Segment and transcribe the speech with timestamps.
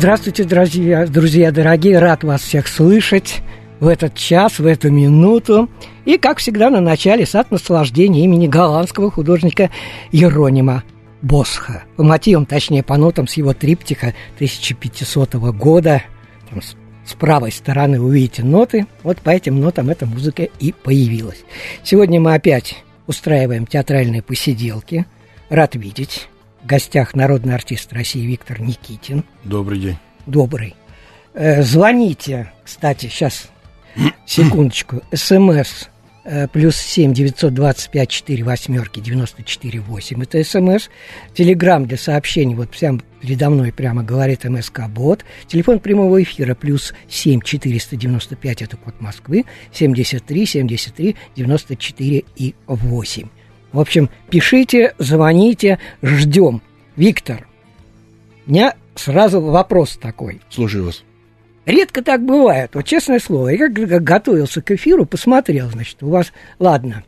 [0.00, 3.42] Здравствуйте, друзья, друзья дорогие, рад вас всех слышать
[3.80, 5.68] в этот час, в эту минуту.
[6.06, 9.68] И, как всегда, на начале сад наслаждения имени голландского художника
[10.10, 10.84] Еронима
[11.20, 11.82] Босха.
[11.98, 16.02] По мотивам, точнее, по нотам с его триптиха 1500 года.
[16.48, 18.86] Там с, с правой стороны увидите ноты.
[19.02, 21.44] Вот по этим нотам эта музыка и появилась.
[21.84, 25.04] Сегодня мы опять устраиваем театральные посиделки.
[25.50, 26.29] Рад видеть.
[26.62, 29.24] В гостях народный артист России Виктор Никитин.
[29.44, 29.96] Добрый день.
[30.26, 30.76] Добрый.
[31.32, 33.48] Э, звоните, кстати, сейчас,
[34.26, 35.88] секундочку, смс
[36.24, 40.22] э, плюс семь девятьсот двадцать пять четыре восьмерки девяносто четыре восемь.
[40.22, 40.88] Это смс.
[41.34, 45.24] Телеграмм для сообщений, вот прямо передо мной прямо говорит МСК Бот.
[45.46, 51.16] Телефон прямого эфира плюс семь четыреста девяносто пять, это код Москвы, семьдесят три семьдесят три
[51.34, 53.28] девяносто четыре и восемь.
[53.72, 56.62] В общем, пишите, звоните, ждем.
[56.96, 57.46] Виктор,
[58.46, 60.40] у меня сразу вопрос такой.
[60.50, 61.04] Слушаю вас.
[61.66, 63.48] Редко так бывает, вот честное слово.
[63.48, 67.04] Я как готовился к эфиру, посмотрел, значит, у вас, ладно,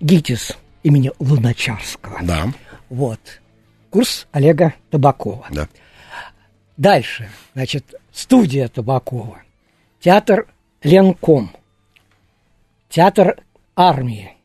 [0.00, 2.20] ГИТИС имени Луначарского.
[2.22, 2.46] Да.
[2.88, 3.20] Вот.
[3.90, 5.46] Курс Олега Табакова.
[5.50, 5.68] Да.
[6.76, 9.42] Дальше, значит, студия Табакова.
[10.00, 10.46] Театр
[10.82, 11.50] Ленком.
[12.88, 13.36] Театр
[13.74, 14.37] армии.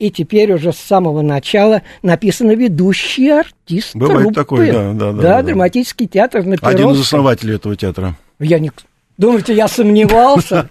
[0.00, 4.34] И теперь уже с самого начала написано ведущий артист Бывает труппы.
[4.34, 5.42] такое, да, да, да, Да, да.
[5.42, 7.00] драматический театр на Один из Перовском.
[7.02, 8.16] основателей этого театра.
[8.38, 8.72] Я не...
[9.20, 10.66] Думаете, я сомневался?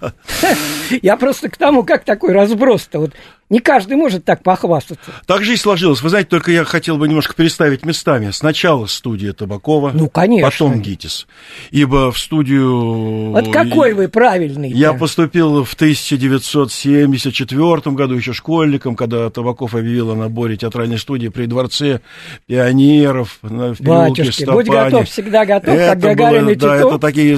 [1.03, 2.97] Я просто к тому, как такой разброс-то.
[2.97, 3.11] Вот
[3.51, 5.11] не каждый может так похвастаться.
[5.27, 6.01] Так жизнь сложилась.
[6.01, 8.31] Вы знаете, только я хотел бы немножко переставить местами.
[8.31, 10.49] Сначала студия Табакова, Ну, конечно.
[10.49, 11.27] потом ГИТИС.
[11.69, 13.29] Ибо в студию...
[13.33, 14.71] Вот какой вы правильный.
[14.71, 21.45] Я поступил в 1974 году еще школьником, когда Табаков объявил о наборе театральной студии при
[21.45, 21.99] Дворце
[22.47, 26.77] пионеров на- в переулке Батюшки, будь готов, всегда готов, Это как Гагарин было, и Да,
[26.77, 26.93] Титов.
[26.93, 27.37] это такие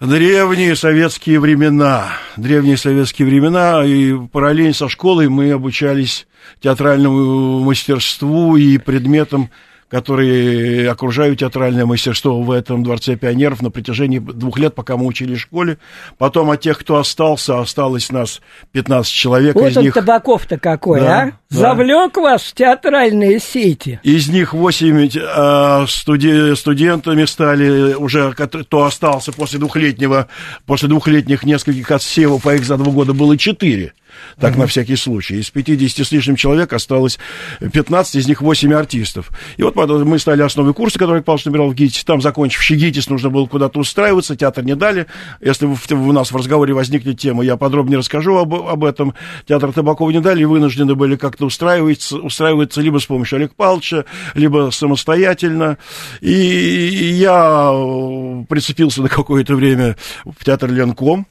[0.00, 2.18] древние советские времена.
[2.36, 6.26] Древние советские времена, и параллельно со школой мы обучались
[6.60, 9.50] театральному мастерству и предметам,
[9.88, 15.38] которые окружают театральное мастерство в этом Дворце пионеров на протяжении двух лет, пока мы учились
[15.38, 15.78] в школе.
[16.18, 18.40] Потом от тех, кто остался, осталось нас
[18.72, 19.94] 15 человек, Вот из он них...
[19.94, 21.24] Табаков-то какой, Да, а?
[21.26, 21.32] да.
[21.48, 24.00] Завлек вас в театральные сети.
[24.02, 30.26] Из них 8 э, студи- студентами стали уже, кто остался после двухлетнего,
[30.66, 33.92] после двухлетних нескольких отсевов, а их за два года было 4.
[34.38, 35.36] Так, на всякий случай.
[35.36, 37.18] Из 50 с лишним человек осталось
[37.60, 39.30] 15, из них 8 артистов.
[39.56, 42.04] И вот мы стали основой курса, который Павлович набирал в ГИТИС.
[42.04, 45.06] Там, закончивший ГИТИС, нужно было куда-то устраиваться, театр не дали.
[45.40, 49.14] Если у нас в разговоре возникнет тема, я подробнее расскажу об, об этом.
[49.46, 54.04] Театр Табакова не дали, и вынуждены были как-то устраиваться, устраиваться либо с помощью Олега Павловича,
[54.34, 55.78] либо самостоятельно.
[56.20, 61.26] И я э, прицепился на какое-то время в театр Ленком.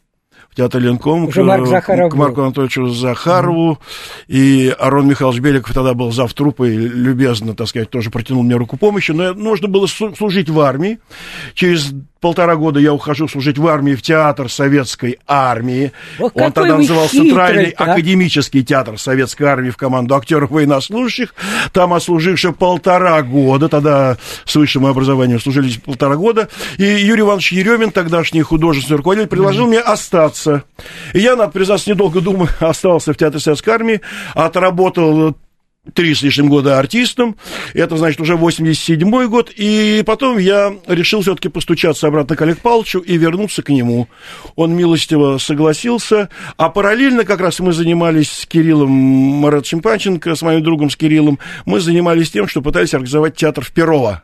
[0.56, 2.44] Театр Ленком Марк Захаров к Марку был.
[2.46, 3.80] Анатольевичу Захарову.
[4.28, 8.56] И Арон Михайлович Беликов тогда был зав труппы, и любезно, так сказать, тоже протянул мне
[8.56, 9.12] руку помощи.
[9.12, 11.00] Но нужно было слу- служить в армии.
[11.54, 11.94] Через
[12.26, 15.92] полтора года я ухожу служить в армии в театр советской армии.
[16.18, 17.84] Ох, Он тогда хитрый-то, Центральный а.
[17.84, 21.36] академический театр советской армии в команду актеров военнослужащих.
[21.72, 26.50] Там отслуживши полтора года, тогда с высшим образованием служили полтора года.
[26.80, 30.64] И Юрий Иванович Еремин, тогдашний художественный руководитель, предложил мне остаться.
[31.14, 34.02] И я, надо признаться, недолго думая, остался в театре советской армии,
[34.34, 35.36] отработал
[35.94, 37.36] три с лишним года артистом,
[37.74, 43.00] это, значит, уже 87-й год, и потом я решил все-таки постучаться обратно к Олегу Павловичу
[43.00, 44.08] и вернуться к нему.
[44.56, 50.64] Он милостиво согласился, а параллельно как раз мы занимались с Кириллом Маратовичем Панченко, с моим
[50.64, 54.24] другом с Кириллом, мы занимались тем, что пытались организовать театр в Перово,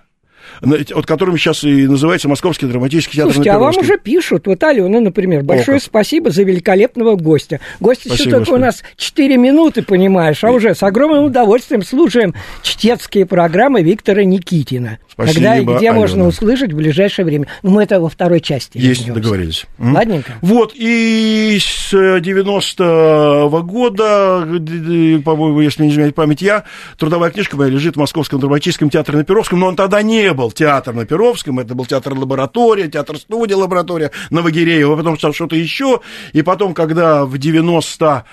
[0.61, 3.95] вот которым сейчас и называется Московский драматический театр Слушайте, на а вам Перовской.
[3.95, 5.87] уже пишут, вот Алена, например, большое как.
[5.87, 7.59] спасибо за великолепного гостя.
[7.79, 13.25] Еще Спасибо, только у нас 4 минуты, понимаешь, а уже с огромным удовольствием слушаем чтецкие
[13.25, 14.99] программы Виктора Никитина.
[15.13, 15.93] Спасибо, Когда и где Алена.
[15.93, 17.47] можно услышать в ближайшее время.
[17.63, 18.77] Ну, мы это во второй части.
[18.77, 19.21] Есть, вернемся.
[19.21, 19.65] договорились.
[19.77, 20.33] Ладненько.
[20.41, 26.63] Вот, и с 90-го года, д- д- по-моему, если не изменяет память я,
[26.97, 30.51] трудовая книжка моя лежит в Московском драматическом театре на Перовском, но он тогда не был
[30.51, 36.01] театр на Перовском, это был театр-лаборатория, театр-студия, лаборатория Новогиреева, потом стал что-то еще,
[36.33, 38.23] и потом, когда в 90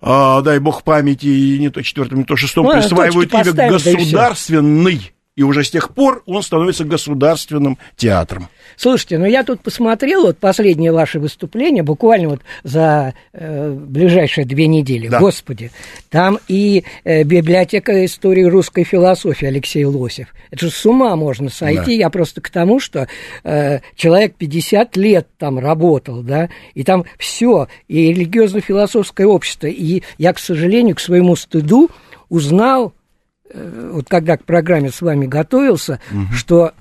[0.00, 5.12] а, дай бог памяти, не то четвертом, не то шестом, Ну, присваивают точки имя государственный,
[5.38, 8.48] и уже с тех пор он становится государственным театром.
[8.76, 14.66] Слушайте, ну я тут посмотрел вот последнее ваше выступление, буквально вот за э, ближайшие две
[14.66, 15.06] недели.
[15.06, 15.20] Да.
[15.20, 15.70] Господи,
[16.10, 20.34] там и э, библиотека истории русской философии Алексей Лосев.
[20.50, 21.84] Это же с ума можно сойти.
[21.84, 21.92] Да.
[21.92, 23.06] Я просто к тому, что
[23.44, 29.68] э, человек 50 лет там работал, да, и там все, и религиозно-философское общество.
[29.68, 31.90] И я, к сожалению, к своему стыду
[32.28, 32.92] узнал,
[33.54, 36.00] вот когда к программе с вами готовился,
[36.32, 36.72] что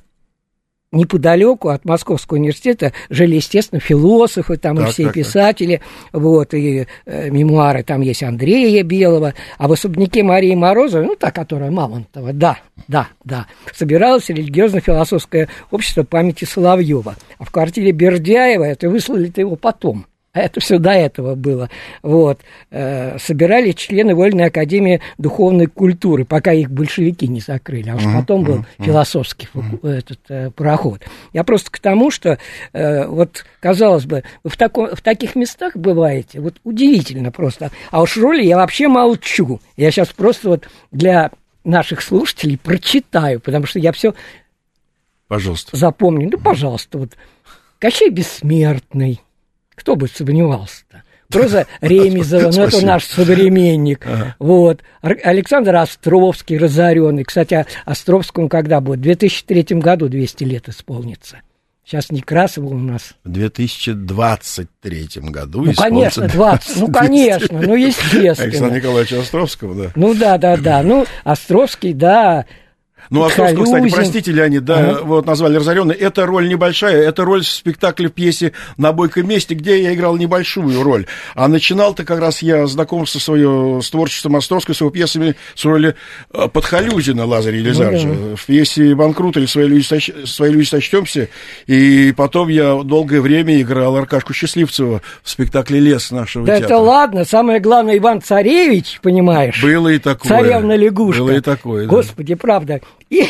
[0.91, 5.23] неподалеку от Московского университета жили, естественно, философы, там и Так, все так, так.
[5.23, 5.81] писатели,
[6.13, 11.31] вот, и э, мемуары там есть Андрея Белого, а в особняке Марии Морозовой, ну, та,
[11.31, 18.89] которая Мамонтова, да, да, да, собиралось религиозно-философское общество памяти Соловьева, а в квартире Бердяева, это
[18.89, 21.69] выслали-то его потом, это все до этого было.
[22.03, 22.41] Вот.
[22.69, 27.89] Э, собирали члены Вольной Академии Духовной Культуры, пока их большевики не закрыли.
[27.89, 29.47] А уж потом был философский
[29.83, 31.01] этот, э, пароход.
[31.33, 32.37] Я просто к тому, что
[32.73, 37.71] э, вот, казалось бы, вы в, тако- в таких местах бываете, вот удивительно просто.
[37.91, 39.59] А уж роли я вообще молчу.
[39.75, 41.31] Я сейчас просто вот для
[41.63, 44.13] наших слушателей прочитаю, потому что я все
[45.27, 45.75] Пожалуйста.
[45.75, 46.29] запомню.
[46.31, 47.17] Ну, пожалуйста, вот
[47.79, 49.21] Кощей Бессмертный.
[49.77, 51.03] Кто бы сомневался-то?
[51.29, 54.05] Проза Ремезова, ну это наш современник.
[54.39, 54.81] Вот.
[55.01, 57.23] Александр Островский, разоренный.
[57.23, 58.99] Кстати, Островскому когда будет?
[58.99, 61.41] В 2003 году 200 лет исполнится.
[61.85, 63.13] Сейчас Некрасова у нас.
[63.23, 66.77] В 2023 году Ну, конечно, 20.
[66.81, 68.33] Ну, конечно, ну, естественно.
[68.43, 69.91] Александра Николаевича Островского, да.
[69.95, 70.83] Ну, да, да, да.
[70.83, 72.45] Ну, Островский, да.
[73.09, 73.95] Ну, Островского, кстати, Калюзин.
[73.95, 74.99] простите, Леонид, да, Ага.
[75.03, 75.95] вот назвали разоренный.
[75.95, 80.17] Это роль небольшая, это роль в спектакле в пьесе «На бойком месте», где я играл
[80.17, 81.05] небольшую роль.
[81.35, 85.95] А начинал-то как раз я знакомство свое с творчеством Островского, с его пьесами, с роли
[86.33, 88.07] э, Подхалюзина Лазаря Елизаровича.
[88.07, 91.29] Ну В пьесе «Банкрут» или «Свои люди, соч- «Свои люди сочтемся».
[91.65, 96.65] И потом я долгое время играл Аркашку Счастливцева в спектакле «Лес» нашего Да театра.
[96.75, 97.25] это ладно.
[97.25, 99.61] Самое главное, Иван Царевич, понимаешь?
[99.63, 100.29] Было и такое.
[100.29, 101.21] Царевна лягушка.
[101.23, 101.89] Было и такое, да.
[101.89, 102.81] Господи, правда.
[103.09, 103.25] И,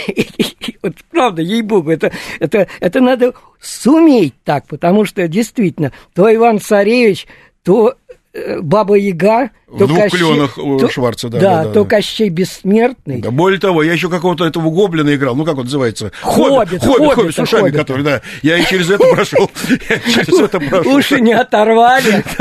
[0.81, 7.27] вот правда, ей-богу, это, это, это надо суметь так, потому что действительно, то Иван Царевич,
[7.63, 7.95] то
[8.33, 11.83] э, Баба Яга, В то двух Кощей- кленах то- Шварца, да, Да, да, да, то
[11.83, 11.89] да.
[11.89, 13.19] Кощей Бессмертный.
[13.19, 16.13] Да, более того, я еще какого-то этого гоблина играл, ну как он называется?
[16.21, 17.77] Хоббит, хоббит, хоббит, хоббита, с ушами, хоббита.
[17.79, 18.21] который, да.
[18.43, 19.51] Я и через это прошел.
[19.67, 20.95] Через это прошел.
[20.95, 22.23] Уши не оторвали.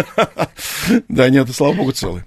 [1.08, 2.22] Да, нет, слава богу, целый.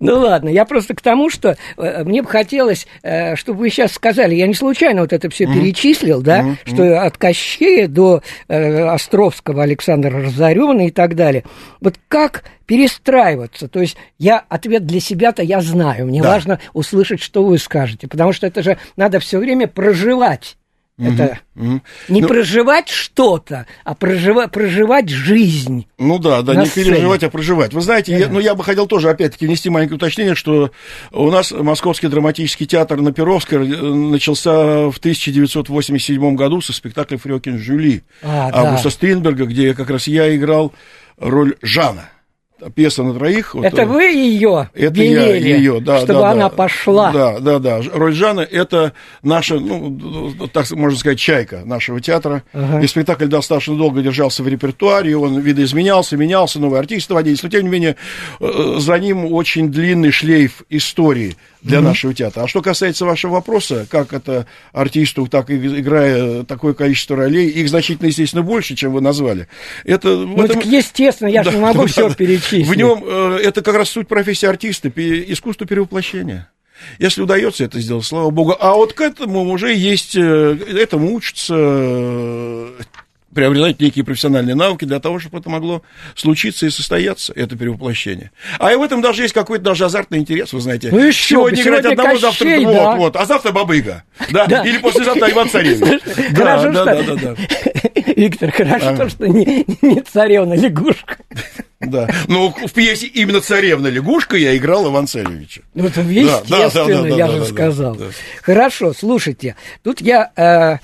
[0.00, 3.92] Ну ладно, я просто к тому, что э, мне бы хотелось, э, чтобы вы сейчас
[3.92, 9.62] сказали, я не случайно вот это все перечислил, да, что от Кощея до э, Островского
[9.62, 11.44] Александра Разоренный и так далее.
[11.80, 13.68] Вот как перестраиваться?
[13.68, 16.30] То есть я ответ для себя-то я знаю, мне Да.
[16.30, 20.56] важно услышать, что вы скажете, потому что это же надо все время проживать.
[21.02, 21.82] Это Мгм.
[22.10, 25.86] не Ну- проживать что-то, а прожива- проживать жизнь.
[25.98, 26.90] Ну да, да, не сцене.
[26.90, 27.72] переживать, а проживать.
[27.72, 30.72] Вы знаете, я, ну я бы хотел тоже опять-таки внести маленькое уточнение, что
[31.10, 37.56] у нас Московский драматический театр на Перовской э, начался в 1987 году со спектакля «Фрёкин
[37.58, 38.58] Жюли» А, да.
[38.60, 40.74] Августа Стринберга, где как раз я играл
[41.18, 42.10] роль Жана.
[42.74, 43.54] Пьеса на троих.
[43.54, 46.56] Это э, вы ее Это я велели, ее, да, чтобы да, она да.
[46.56, 47.12] пошла.
[47.12, 47.80] Да, да, да.
[47.92, 52.42] Роль Жана– это наша, ну, так можно сказать, чайка нашего театра.
[52.52, 52.80] Ага.
[52.80, 57.42] И спектакль достаточно долго держался в репертуаре, он видоизменялся, менялся, новые артисты водились.
[57.42, 57.96] Но, тем не менее,
[58.40, 62.42] э, за ним очень длинный шлейф истории для нашего театра.
[62.42, 67.68] А что касается вашего вопроса, как это артисту, так и играя такое количество ролей, их
[67.68, 69.48] значительно, естественно, больше, чем вы назвали.
[69.84, 72.14] Это, Ну, этом- так естественно, я же да, не могу да, все да.
[72.14, 72.66] перечислить.
[72.66, 76.50] В нем э, это как раз суть профессии артиста, искусство перевоплощения.
[76.98, 78.56] Если удается это сделать, слава богу.
[78.58, 82.68] А вот к этому уже есть, э, этому учатся, э,
[83.34, 85.82] приобретать некие профессиональные навыки для того, чтобы это могло
[86.14, 88.30] случиться и состояться, это перевоплощение.
[88.58, 90.88] А и в этом даже есть какой-то даже азартный интерес, вы знаете.
[90.90, 92.96] Ну сегодня бы, играть сегодня одного, завтра Кощей, вот, да.
[92.96, 94.64] вот, а завтра Бабыга, да, Да.
[94.64, 96.00] или послезавтра Иван Царевич.
[96.32, 98.12] Да, Хорошо, да, что- да, да, да.
[98.16, 101.16] Виктор, хорошо, что не, не царевна лягушка.
[101.80, 102.08] Да.
[102.28, 105.62] Ну, в пьесе именно царевна лягушка я играл Иван Царевича.
[105.74, 107.96] Ну, это естественно, да, да, я же сказал.
[108.42, 110.78] Хорошо, слушайте, тут я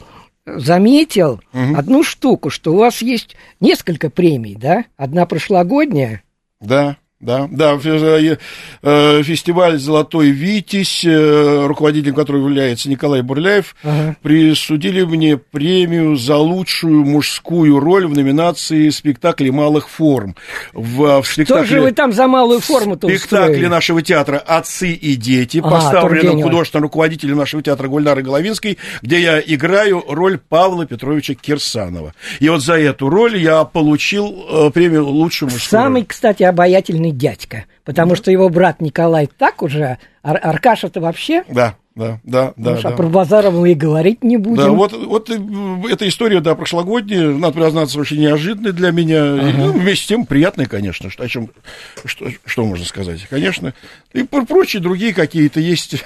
[0.47, 4.85] заметил одну штуку, что у вас есть несколько премий, да?
[4.97, 6.23] Одна прошлогодняя,
[6.61, 8.39] Да, да, да, фе-
[8.83, 14.17] э, фестиваль «Золотой Витязь», э, руководителем которого является Николай Бурляев, Ага.
[14.23, 20.37] присудили мне премию за лучшую мужскую роль в номинации «Спектакли малых форм».
[20.75, 21.65] В, в спектакле...
[21.67, 23.67] же вы там за малую форму-то спектакле устроили?
[23.67, 29.41] нашего театра «Отцы и дети», А, поставленном художественным руководителем нашего театра Гульнары Головинской, где я
[29.41, 32.13] играю роль Павла Петровича Кирсанова.
[32.41, 36.07] И вот за эту роль я получил э, премию «Лучшую мужскую Самый, роль».
[36.09, 42.21] кстати, обаятельный дядька, потому что его брат Николай так уже, Ар- Аркаша-то вообще, Да, да,
[42.25, 42.73] да, да.
[42.79, 42.91] а да.
[42.91, 44.57] про Базарова мы и говорить не будем.
[44.57, 45.39] Да, вот, вот э,
[45.91, 49.25] эта история, да, прошлогодняя, надо признаться, очень неожиданная для меня.
[49.25, 51.09] И, ну, вместе с тем приятная, конечно.
[51.11, 51.51] Что, о чем,
[52.05, 53.27] что, что можно сказать?
[53.31, 53.73] Конечно.
[54.13, 56.05] И про- прочие другие какие-то есть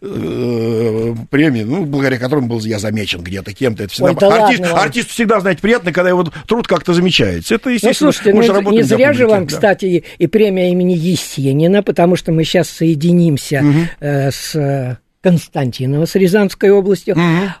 [0.00, 3.84] премии, ну, благодаря которым был я замечен где-то кем-то.
[3.84, 4.84] Это всегда, Ой, да артист, ладно вам.
[4.84, 7.54] артисту всегда, знаете, приятно, когда его труд как-то замечается.
[7.54, 9.54] Это, Ну, естественно, слушайте, мы ну, же не зря же вам, да.
[9.54, 13.64] кстати, и, и премия имени Есенина, потому что мы сейчас соединимся
[14.00, 17.16] э, с э, Константиново, с Рязанской областью.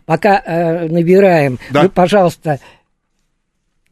[0.06, 1.82] Пока э, набираем, Да.
[1.82, 2.58] вы, пожалуйста,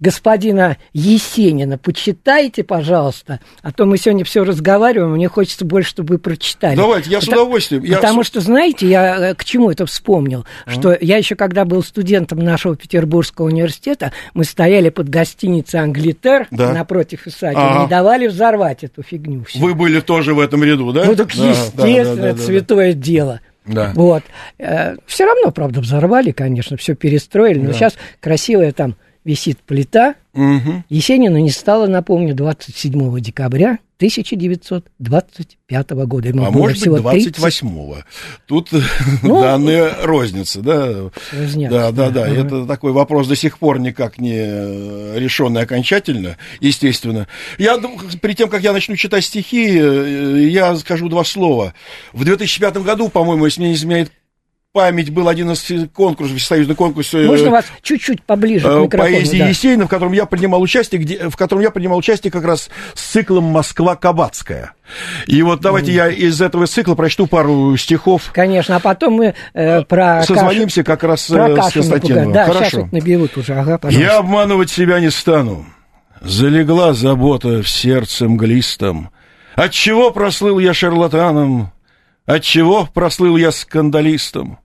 [0.00, 6.18] господина Есенина почитайте, пожалуйста, а то мы сегодня все разговариваем, мне хочется больше, чтобы вы
[6.18, 6.76] прочитали.
[6.76, 7.82] Давайте, я с Потому- удовольствием.
[7.84, 10.44] Я Потому с- что, знаете, я э, к чему это вспомнил?
[10.66, 16.72] Что я еще, когда был студентом нашего Петербургского университета, мы стояли под гостиницей «Англитер» Да.
[16.72, 17.82] напротив Исааки, Ага.
[17.82, 19.44] не давали взорвать эту фигню.
[19.44, 19.58] всю.
[19.58, 21.04] Вы были тоже в этом ряду, да?
[21.04, 22.42] Ну так Да, да, естественно, да, да, да.
[22.42, 23.40] святое дело.
[23.66, 23.92] Да.
[23.94, 24.22] Вот.
[25.06, 28.96] все равно, правда, взорвали, конечно, все перестроили, но сейчас красивая там
[29.28, 30.14] висит плита.
[30.32, 30.84] Мгм.
[30.88, 36.28] Есенина не стало, напомню, 27 декабря 1925 года.
[36.28, 37.98] Ему А может быть, всего 30 28-го.
[38.46, 38.70] Тут
[39.22, 41.10] Ну, данные розница, да.
[41.32, 42.24] Разнятся, Да, да, да.
[42.24, 42.34] Ага.
[42.34, 47.28] Это такой вопрос до сих пор никак не решенный окончательно, естественно.
[47.58, 47.76] Я,
[48.22, 51.74] перед тем, как я начну читать стихи, э, я скажу два слова.
[52.12, 54.10] В 2005 году, по-моему, если мне не изменяет
[54.78, 59.12] память, был один из конкурсов, всесоюзный конкурс э, Можно вас чуть-чуть поближе к э, микрофону?
[59.12, 59.48] поэзии да.
[59.48, 63.00] Есенина, в котором я принимал участие, где, в котором я принимал участие как раз с
[63.00, 64.74] циклом Москва Кабацкая.
[65.26, 68.30] И вот давайте я из этого цикла прочту пару стихов.
[68.32, 72.32] Конечно, а потом мы э, про Созвонимся как раз э, Кашу- про с Константиновым.
[72.32, 72.80] Да, сейчас Хорошо.
[72.82, 74.12] вот наберут уже, ага, пожалуйста.
[74.12, 75.66] Я обманывать себя не стану.
[76.20, 79.10] Залегла забота в сердце мглистом.
[79.56, 81.72] Отчего прослыл я шарлатаном?
[82.26, 84.58] Отчего прослыл я скандалистом?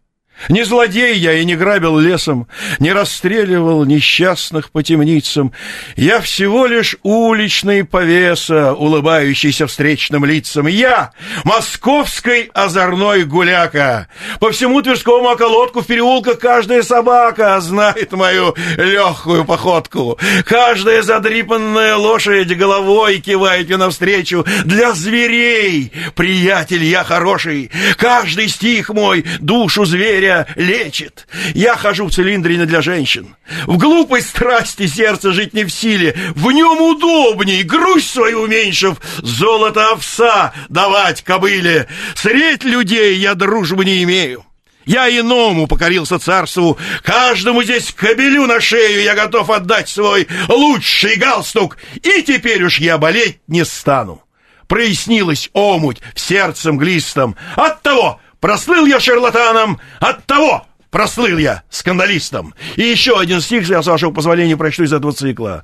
[0.50, 2.48] Не злодей я и не грабил лесом,
[2.80, 5.54] не расстреливал несчастных по темницам.
[5.96, 10.68] Я всего лишь уличный повеса, улыбающийся встречным лицам.
[10.68, 11.12] Я
[11.46, 14.08] московской озорной гуляка.
[14.40, 20.20] По всему Тверскому околотку в переулках каждая собака знает мою легкую походку.
[20.46, 24.46] Каждая задрипанная лошадь головой кивает мне навстречу.
[24.66, 27.72] Для зверей, приятель, я хороший.
[27.98, 30.23] Каждый стих мой душу зверя
[30.56, 31.28] лечит.
[31.54, 33.36] Я хожу в цилиндре не для женщин.
[33.66, 36.16] В глупой страсти сердце жить не в силе.
[36.36, 41.88] В нем удобней, грусть свою уменьшив, золото овса давать кобыле.
[42.16, 44.46] Средь людей я дружбы не имею.
[44.86, 51.78] Я иному покорился царству, каждому здесь кобелю на шею я готов отдать свой лучший галстук,
[51.96, 54.24] и теперь уж я болеть не стану.
[54.68, 57.36] Прояснилась омуть в сердце мглистом.
[57.56, 62.54] Оттого прослыл я шарлатаном, оттого прослыл я скандалистом.
[62.76, 65.64] И еще один стих, я, с вашего позволения, прочту из этого цикла.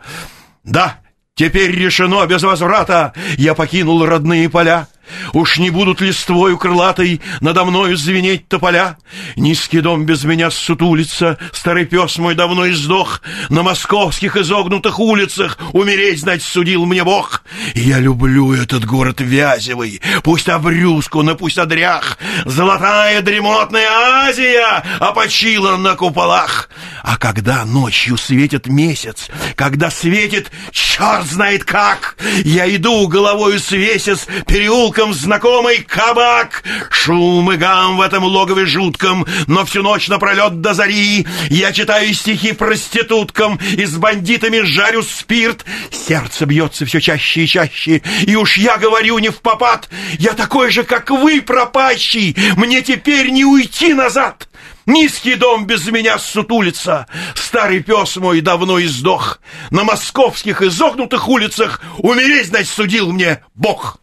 [0.64, 1.02] Да,
[1.36, 4.88] теперь решено без возврата, я покинул родные поля.
[5.34, 8.98] Уж не будут листвою крылатой надо мною звенеть тополя?
[9.36, 13.22] Низкий дом без меня сутулится, старый пес мой давно издох.
[13.50, 17.44] На московских изогнутых улицах умереть, знать, судил мне Бог.
[17.76, 22.18] Я люблю этот город Вязевый, пусть обрюзку, но пусть одрях.
[22.46, 26.70] Золотая дремотная Азия опочила на куполах.
[27.04, 34.99] А когда ночью светит месяц, когда светит черт знает как, я иду головою свесясь переулком
[35.08, 36.64] в знакомый кабак.
[36.90, 42.14] Шум и гам в этом логове жутком, но всю ночь напролет до зари я читаю
[42.14, 45.66] стихи проституткам и с бандитами жарю спирт.
[45.92, 49.90] Сердце бьется все чаще и чаще, и уж я говорю не в попад.
[50.18, 54.50] Я такой же, как вы, пропащий, мне теперь не уйти назад.
[54.86, 59.40] Низкий дом без меня сутулится, Старый пес мой давно издох.
[59.70, 64.00] На московских изогнутых улицах Умереть, значит, судил мне Бог.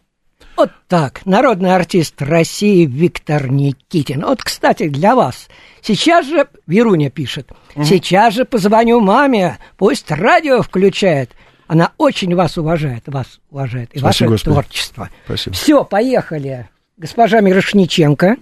[0.57, 1.21] Вот так.
[1.25, 4.21] Народный артист России Виктор Никитин.
[4.25, 5.47] Вот, кстати, для вас.
[5.81, 7.49] Сейчас же, Веруня пишет,
[7.83, 11.31] сейчас же позвоню маме, пусть радио включает.
[11.67, 14.53] Она очень вас уважает, вас уважает, и Спасибо, ваше Господи.
[14.53, 15.09] творчество.
[15.25, 15.55] Спасибо.
[15.55, 16.69] Все, поехали.
[16.97, 18.37] Госпожа Мирошниченко.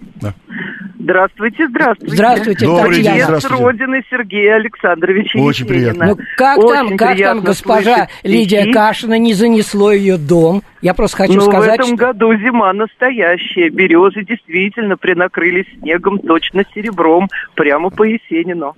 [0.98, 2.14] Здравствуйте, здравствуйте.
[2.16, 3.14] Здравствуйте, Добрый день, Татьяна.
[3.14, 3.64] Привет с здравствуйте.
[3.64, 5.92] родины Сергея Александровича Очень Есенина.
[5.92, 6.06] приятно.
[6.06, 8.72] Ну как там, Очень как там госпожа слышать Лидия.
[8.72, 10.62] Кашина не занесло ее дом?
[10.86, 11.96] Я просто хочу ну, сказать, в этом что...
[11.96, 13.70] году зима настоящая.
[13.70, 17.26] Березы действительно принакрылись снегом, точно серебром,
[17.56, 18.76] прямо по Есенину.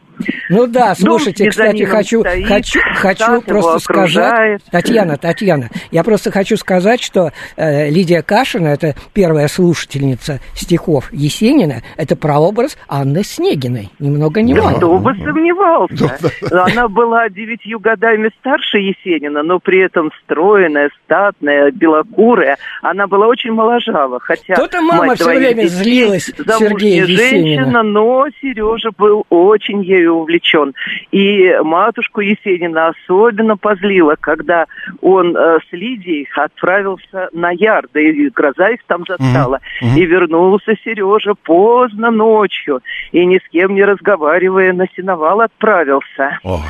[0.49, 4.62] Ну да, Дом слушайте, с кстати, хочу, стоит, хочу, хочу просто сказать.
[4.71, 11.83] Татьяна, Татьяна, я просто хочу сказать, что э, Лидия Кашина, это первая слушательница стихов Есенина,
[11.99, 14.79] это прообраз Анны Снегиной, ни много ни мало.
[14.79, 16.19] Кто бы сомневался.
[16.50, 22.57] Она была девятью годами старше Есенина, но при этом стройная, статная, белокурая.
[22.83, 27.07] Она была очень моложава, хотя То-то мама двоих время детей, злилась Есенина.
[27.07, 30.75] женщина, но Сережа был очень ею увлечен.
[31.11, 34.67] И матушку Есенина особенно позлила, когда
[35.00, 39.61] он э, с Лидией отправился на Яр, да и гроза их там застала.
[39.81, 42.81] И вернулся Сережа поздно ночью,
[43.12, 46.38] и ни с кем не разговаривая на сеновал отправился.
[46.43, 46.61] О,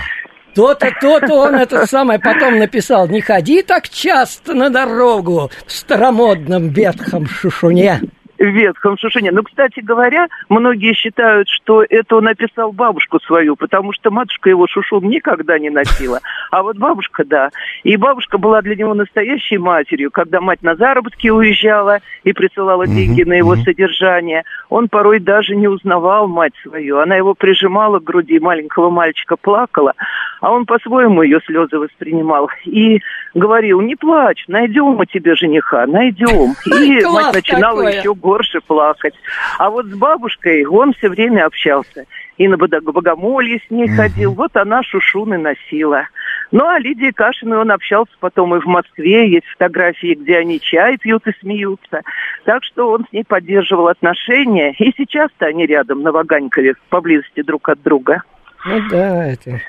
[0.59, 6.71] То-то, то-то он это самое потом написал, не ходи так часто на дорогу в старомодном
[6.71, 8.01] ветхом шушуне.
[8.39, 9.31] в ветхом шушине.
[9.33, 14.67] Ну, кстати говоря, многие считают, что это он написал бабушку свою, потому что матушка его
[14.69, 16.21] шушун никогда не носила.
[16.51, 17.51] А вот бабушка, да.
[17.83, 20.11] И бабушка была для него настоящей матерью.
[20.11, 25.69] Когда мать на заработки уезжала и присылала деньги на его содержание, он порой даже не
[25.69, 26.99] узнавал мать свою.
[26.99, 29.95] Она его прижимала к груди маленького мальчика, плакала,
[30.41, 32.51] а он по-своему ее слезы воспринимал.
[32.65, 33.01] И
[33.35, 36.55] говорил, не плачь, найдем мы тебе жениха, найдем.
[36.67, 39.15] И мать начинала еще горше плакать.
[39.59, 42.07] А вот с бабушкой он все время общался.
[42.37, 44.33] И на богомолье с ней ходил.
[44.33, 46.05] Вот она шушуны носила.
[46.51, 49.31] Ну, а Лидия Кашиной он общался потом и в Москве.
[49.31, 52.03] Есть фотографии, где они чай пьют и смеются.
[52.45, 54.73] Так что он с ней поддерживал отношения.
[54.79, 58.23] И сейчас-то они рядом, на Ваганькове, поблизости друг от друга.
[58.67, 59.61] Ну да, это...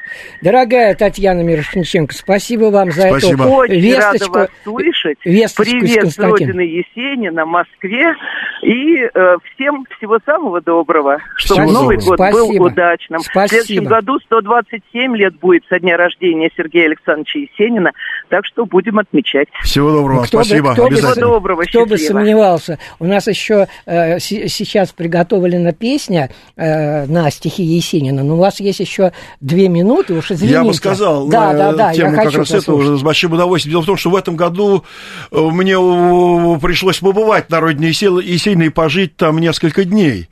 [0.42, 3.44] Дорогая Татьяна Мирошниченко, спасибо вам за Спасибо.
[3.44, 4.34] эту Очень весточку.
[4.34, 5.18] рада вас слышать.
[5.24, 8.14] весточку Привет с родины Есенина, Москве.
[8.64, 11.20] И э, всем всего самого доброго.
[11.36, 12.10] Чтобы Всего Новый доброго.
[12.18, 12.58] год Спасибо.
[12.58, 13.20] был удачным.
[13.22, 13.46] Спасибо.
[13.62, 17.92] В следующем году 127 лет будет со дня рождения Сергея Александровича Есенина.
[18.30, 19.48] Так что будем отмечать.
[19.64, 20.74] всего доброго, Кто бы- спасибо.
[20.74, 21.28] кто бы- Всего Обязательно.
[21.28, 22.80] доброго, Кто бы сомневался.
[23.00, 28.60] У нас еще э, си- сейчас приготовлена песня э, на стихи Есенина, но у вас
[28.60, 30.54] есть еще две минуты, уж извините.
[30.58, 33.00] Я бы сказал, да, э, да, да, тему я как хочу раз этого послушать.
[33.00, 33.74] с большим удовольствием.
[33.74, 34.84] Дело в том, что в этом году
[35.32, 40.30] э, мне э, пришлось побывать на родине Есен- Есенина и пожить там несколько дней.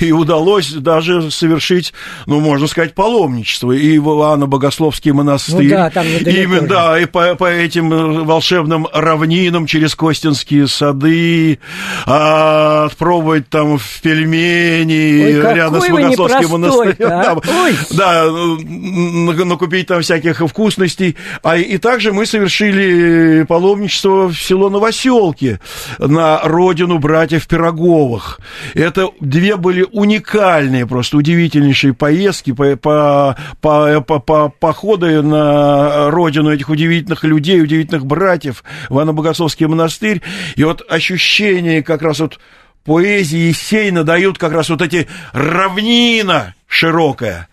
[0.00, 1.92] И удалось даже совершить,
[2.26, 3.72] ну, можно сказать, паломничество.
[3.72, 5.64] И в Иоанно-Богословский монастырь.
[5.64, 11.58] Ну да, там Именно, да, и по, по этим волшебным равнинам через Костинские сады,
[12.06, 17.34] а, отпробовать там в пельмени Ой, рядом с Богословским непростой-то, а?
[17.34, 17.64] монастырем.
[17.64, 17.74] Ой.
[17.90, 21.16] Да, накупить там всяких вкусностей.
[21.42, 25.58] А и также мы совершили паломничество в село Новоселки
[25.98, 28.40] на родину братьев Пироговых.
[28.74, 36.52] Это две были уникальные, просто удивительнейшие поездки, по, по, по, по- по- походы на родину
[36.52, 40.22] этих удивительных людей, удивительных братьев в Анно-Богословский монастырь.
[40.56, 42.38] И вот ощущение как раз вот
[42.84, 47.48] поэзии Есенина дают как раз вот эти равнина широкая,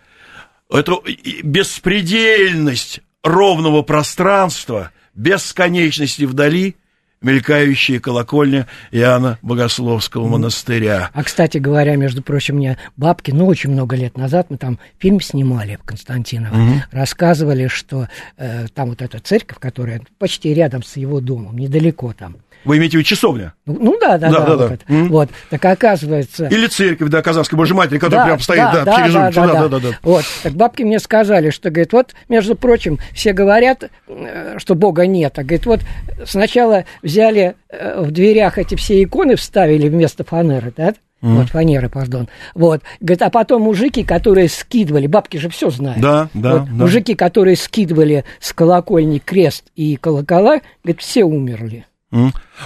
[0.70, 1.04] эту
[1.42, 6.76] беспредельность ровного пространства, бесконечности вдали,
[7.22, 11.10] мелькающие колокольня Иоанна Богословского монастыря.
[11.14, 15.20] А, кстати говоря, между прочим, мне бабки, ну, очень много лет назад, мы там фильм
[15.20, 21.20] снимали в Константиново, рассказывали, что э, там вот эта церковь, которая почти рядом с его
[21.20, 22.36] домом, недалеко там.
[22.64, 23.54] Вы имеете в виду часовня?
[23.66, 24.56] Ну, ну да, да, Да, да.
[24.56, 24.94] да, вот, да.
[25.04, 25.28] вот.
[25.50, 26.46] Так оказывается...
[26.46, 29.40] Или церковь, да, Казанской Божьей Матери, которая прям стоит, да, через улицу.
[29.40, 29.98] Да, да, да, да.
[30.02, 35.06] Вот, так бабки мне сказали, что, говорит, вот, между прочим, все говорят, э, что Бога
[35.06, 35.80] нет, а, говорит, вот,
[36.26, 42.28] сначала взяли э, в дверях эти все иконы, вставили вместо фанеры, да, вот, фанеры, пардон.
[42.54, 42.82] Вот.
[43.00, 46.00] Говорит, а потом мужики, которые скидывали, бабки же все знают.
[46.00, 46.72] Да, да, Вот, да.
[46.72, 51.86] Мужики, которые скидывали с колокольни крест и колокола, говорит, все умерли.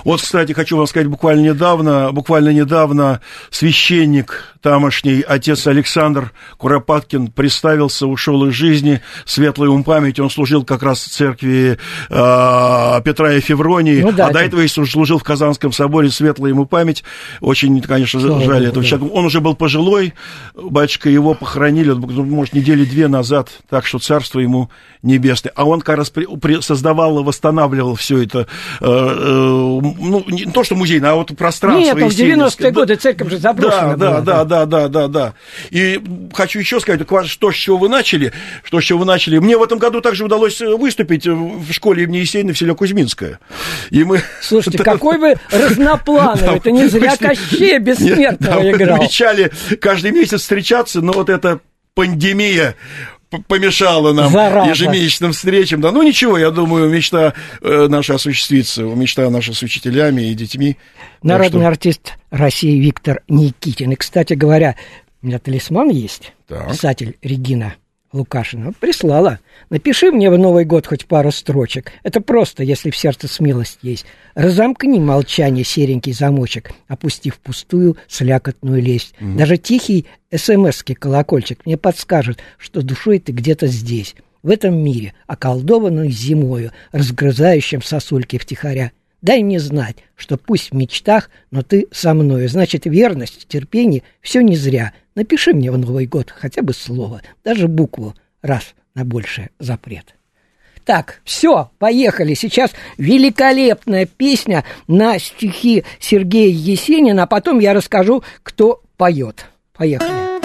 [0.05, 8.09] Вот, кстати, хочу вам сказать, буквально недавно, буквально недавно священник тамошний, отец Александр Куропаткин, представился,
[8.09, 11.79] ушел из жизни, светлая ум память, он служил как раз в церкви
[12.11, 14.39] э, Петра и Февронии, ну, да, а это...
[14.41, 17.05] до этого если служил в Казанском соборе, светлая ему память,
[17.41, 18.89] очень, конечно, Слава жаль Богу, этого да.
[18.89, 19.13] человека.
[19.13, 20.15] Он уже был пожилой,
[20.55, 24.69] батюшка его похоронили, может, недели две назад, так что царство ему
[25.03, 25.53] небесное.
[25.55, 28.49] А он как раз при, при, создавал, восстанавливал все это,
[28.81, 31.99] э, ну, не то, что музейное, а вот пространство.
[31.99, 34.21] Нет, в 90-е годы церковь же заброшена да, была.
[34.21, 35.35] Да, да, да, да, да.
[35.71, 36.01] И
[36.33, 39.39] хочу еще сказать, что, с чего вы начали, что, с чего вы начали.
[39.39, 43.39] Мне в этом году также удалось выступить в школе имени Есенина в селе Кузьминское.
[43.91, 44.23] И мы...
[44.41, 48.99] Слушайте, какой вы разноплановый, это не зря Кощея Бессмертного играл.
[48.99, 51.61] Мы обещали каждый месяц встречаться, но вот эта
[51.95, 52.77] пандемия
[53.49, 54.71] помешало нам Зараза.
[54.71, 55.81] ежемесячным встречам.
[55.81, 60.77] Да, ну ничего, я думаю, мечта э, наша осуществится, мечта наша с учителями и детьми.
[61.23, 61.69] Народный что...
[61.69, 63.93] артист России Виктор Никитин.
[63.93, 64.77] И, кстати говоря,
[65.23, 66.71] у меня талисман есть, так.
[66.71, 67.75] писатель Регина
[68.17, 69.39] Лукашина прислала.
[69.71, 71.93] Напиши мне в Новый год хоть пару строчек.
[72.03, 74.07] Это просто, если в сердце смелость есть.
[74.35, 79.15] Разомкни молчание, серенький замочек, опустив пустую слякотную лесть.
[79.21, 79.37] Mm-hmm.
[79.37, 86.11] Даже тихий смс-ский колокольчик мне подскажет, что душой ты где-то здесь, в этом мире, околдованную
[86.11, 88.93] зимою, разгрызающим сосульки втихаря.
[89.27, 92.49] Дай мне знать, что пусть в мечтах, но ты со мною.
[92.49, 94.93] Значит, верность, терпение— все не зря.
[95.17, 100.15] Напиши мне в Новый год хотя бы слово, даже букву, раз на большее запрет.
[100.85, 102.35] Так, все, поехали.
[102.35, 109.47] Сейчас великолепная песня на стихи Сергея Есенина, а потом я расскажу, кто поет.
[109.73, 110.36] Поехали.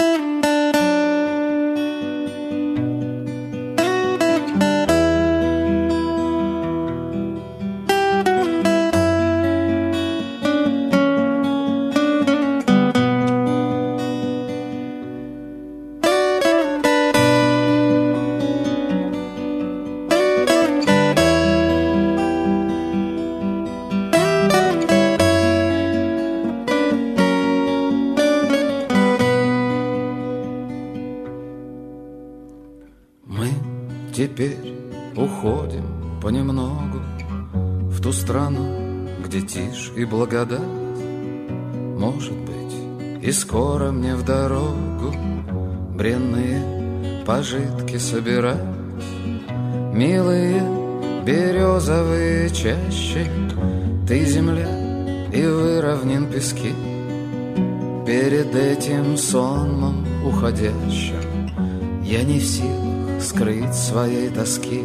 [60.52, 64.84] Уходящим Я не в силах скрыть своей тоски.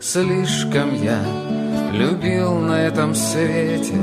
[0.00, 1.20] Слишком я
[1.92, 4.00] любил на этом свете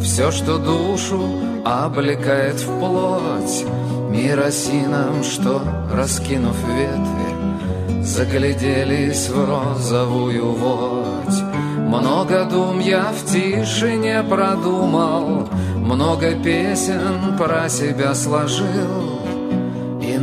[0.00, 1.22] Все, что душу
[1.64, 3.64] облекает в плоть.
[4.10, 11.42] Мир осинам, что, раскинув ветви Загляделись в розовую водь.
[11.78, 19.15] Много дум я в тишине продумал Много песен про себя сложил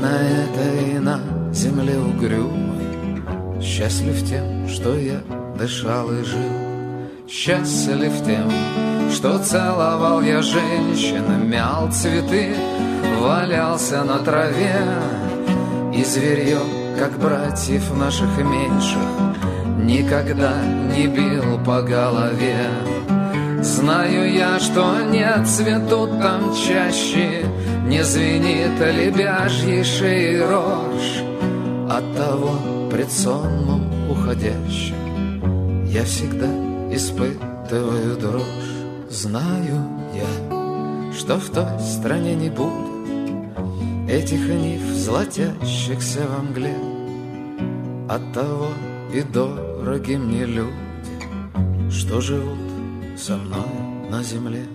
[0.03, 1.19] на этой, на
[1.53, 5.21] земле угрюм Счастлив тем, что я
[5.57, 6.51] дышал и жил.
[7.29, 8.51] Счастлив тем,
[9.13, 12.53] что целовал я женщин Мял цветы,
[13.21, 14.75] валялся на траве.
[15.95, 16.59] И зверье,
[16.99, 19.07] как братьев наших меньших
[19.77, 20.53] Никогда
[20.93, 22.67] не бил по голове.
[23.61, 27.45] Знаю я, что не цветут там чаще
[27.85, 31.21] Не звенит лебяжьей шеи рожь
[31.89, 35.85] От того, пред сонмом уходящим.
[35.85, 36.47] Я всегда
[36.95, 38.73] испытываю дрожь.
[39.09, 42.93] Знаю я, что в той стране не будет
[44.09, 46.75] Этих нив, золотящихся во мгле.
[48.09, 48.69] Оттого
[49.13, 50.73] и дороги мне люди
[51.91, 52.57] Что живут
[53.17, 54.65] со мной на земле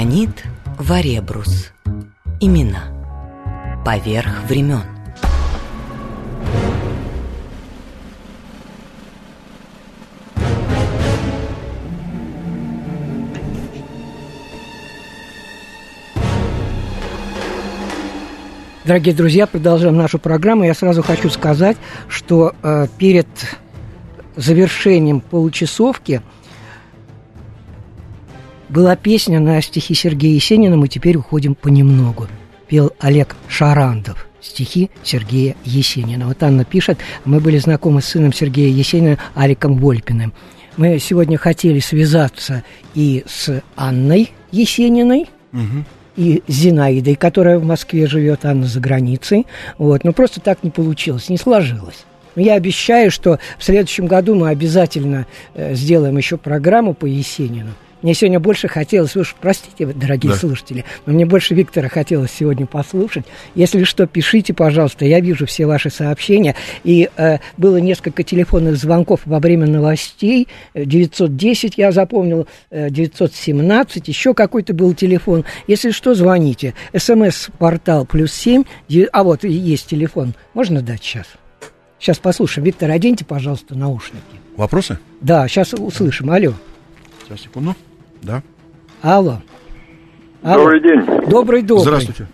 [0.00, 0.30] Леонид
[0.78, 1.72] Варебрус.
[2.40, 2.84] Имена.
[3.84, 4.80] Поверх времен.
[18.86, 20.64] Дорогие друзья, продолжаем нашу программу.
[20.64, 21.76] Я сразу хочу сказать,
[22.08, 23.28] что э, перед
[24.34, 26.22] завершением получасовки–
[28.70, 32.28] была песня на стихи Сергея Есенина «Мы теперь уходим понемногу».
[32.68, 36.26] Пел Олег Шарандов стихи Сергея Есенина.
[36.26, 40.32] Вот Анна пишет, мы были знакомы с сыном Сергея Есенина Аликом Вольпиным.
[40.76, 42.62] Мы сегодня хотели связаться
[42.94, 45.84] и с Анной Есениной, угу
[46.16, 49.46] и Зинаидой, которая в Москве живет, Анна за границей.
[49.78, 50.04] Вот.
[50.04, 52.04] Но просто так не получилось, не сложилось.
[52.36, 57.70] Я обещаю, что в следующем году мы обязательно э, сделаем еще программу по Есенину.
[58.02, 60.38] Мне сегодня больше хотелось, уж простите, дорогие да.
[60.38, 63.24] слушатели, но мне больше Виктора хотелось сегодня послушать.
[63.54, 66.54] Если что, пишите, пожалуйста, я вижу все ваши сообщения.
[66.82, 70.48] И э, было несколько телефонных звонков во время новостей.
[70.74, 75.44] 910 я запомнил, 917, э, еще какой-то был телефон.
[75.66, 76.74] Если что, звоните.
[76.96, 78.64] СМС-портал плюс 7,
[79.12, 80.34] а вот есть телефон.
[80.54, 81.26] Можно дать сейчас?
[81.98, 82.64] Сейчас послушаем.
[82.64, 84.24] Виктор, оденьте, пожалуйста, наушники.
[84.56, 84.98] Вопросы?
[85.20, 86.30] Да, сейчас услышим.
[86.30, 86.54] Алло.
[87.26, 87.76] Сейчас, секунду.
[88.22, 88.42] Да.
[89.02, 89.38] Алло.
[90.42, 90.64] Алло.
[90.64, 91.06] Добрый день.
[91.28, 91.84] Добрый, добрый.
[91.84, 92.26] Здравствуйте.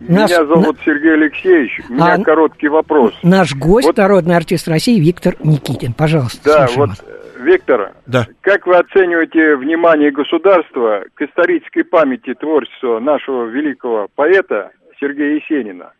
[0.00, 0.84] Наш, Меня зовут на...
[0.84, 1.80] Сергей Алексеевич.
[1.88, 2.22] У меня а...
[2.22, 3.14] короткий вопрос.
[3.22, 3.96] Наш гость, вот...
[3.96, 5.92] народный артист России Виктор Никитин.
[5.92, 7.04] Пожалуйста, Да, вот, вас.
[7.40, 8.26] Виктор, да.
[8.40, 14.70] как вы оцениваете внимание государства к исторической памяти творчества нашего великого поэта
[15.00, 15.92] Сергея Есенина?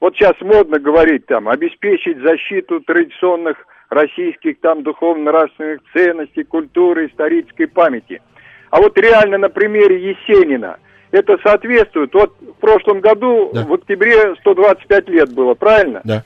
[0.00, 3.56] Вот сейчас модно говорить там, обеспечить защиту традиционных
[3.88, 8.20] российских там духовно-нравственных ценностей, культуры, исторической памяти–
[8.74, 10.78] а вот реально на примере Есенина
[11.12, 12.12] это соответствует.
[12.12, 13.64] Вот в прошлом году, да.
[13.64, 16.00] в октябре, 125 лет было, правильно?
[16.02, 16.24] Да.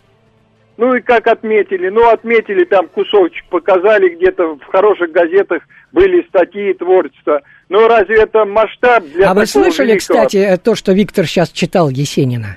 [0.79, 1.91] Ну и как отметили?
[1.91, 7.43] Ну, отметили там кусочек, показали где-то в хороших газетах были статьи творчества.
[7.69, 10.25] Но разве это масштаб для А вы слышали, великого...
[10.25, 12.57] кстати, то, что Виктор сейчас читал Есенина?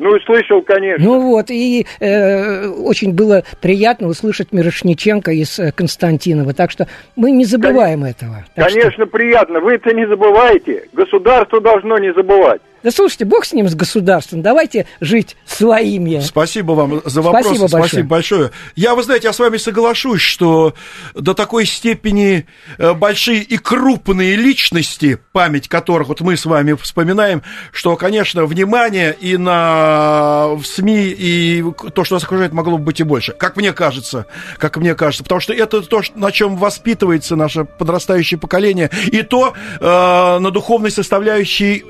[0.00, 1.04] Ну, слышал, конечно.
[1.04, 7.30] Ну вот, и э, очень было приятно услышать Мирошниченко из э, Константинова, так что мы
[7.30, 8.08] не забываем Кон...
[8.08, 8.44] этого.
[8.56, 9.06] Конечно, что...
[9.06, 12.62] приятно, вы это не забываете, государство должно не забывать.
[12.82, 16.20] Да слушайте, бог с ним, с государством, давайте жить своими.
[16.20, 17.44] Спасибо вам за вопрос.
[17.44, 17.88] Спасибо большое.
[17.88, 18.50] Спасибо большое.
[18.74, 20.74] Я, вы знаете, я с вами соглашусь, что
[21.14, 22.46] до такой степени
[22.78, 29.14] э, большие и крупные личности, память которых вот мы с вами вспоминаем, что, конечно, внимание
[29.20, 31.64] и на в СМИ, и
[31.94, 33.32] то, что нас окружает, могло бы быть и больше.
[33.32, 34.26] Как мне кажется,
[34.58, 35.22] как мне кажется.
[35.22, 39.84] Потому что это то, на чем воспитывается наше подрастающее поколение, и то э,
[40.38, 41.84] на духовной составляющей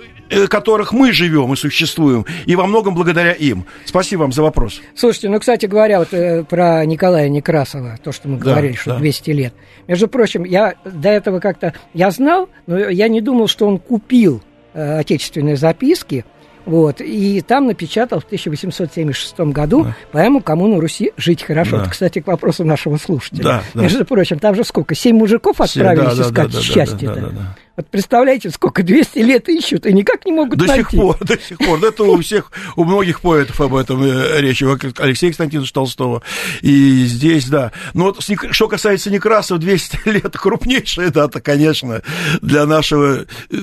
[0.48, 3.64] которых мы живем и существуем, и во многом благодаря им.
[3.84, 4.80] Спасибо вам за вопрос.
[4.94, 8.90] Слушайте, ну, кстати говоря, вот э, про Николая Некрасова, то, что мы да, говорили, что
[8.90, 8.98] да.
[8.98, 9.54] 200 лет.
[9.88, 14.42] Между прочим, я до этого как-то, я знал, но я не думал, что он купил
[14.74, 16.24] э, отечественные записки,
[16.66, 19.96] вот, и там напечатал в 1876 году да.
[20.12, 21.76] поэму «Кому на Руси жить хорошо».
[21.76, 21.82] Да.
[21.82, 23.42] Это, кстати, к вопросу нашего слушателя.
[23.42, 23.82] Да, да.
[23.82, 24.94] Между прочим, там же сколько?
[24.94, 27.56] Семь мужиков отправились да, искать да, да, счастье да, да, да, да.
[27.76, 30.82] Вот представляете, сколько 200 лет ищут и никак не могут до найти.
[30.82, 31.84] До сих пор, до сих пор.
[31.84, 34.62] Это у всех, у многих поэтов об этом э, речь.
[34.62, 36.22] У Алексея Константиновича Толстого.
[36.62, 37.72] И здесь, да.
[37.94, 42.02] Но вот что касается Некрасова, 200 лет крупнейшая дата, конечно,
[42.42, 43.56] для нашего э,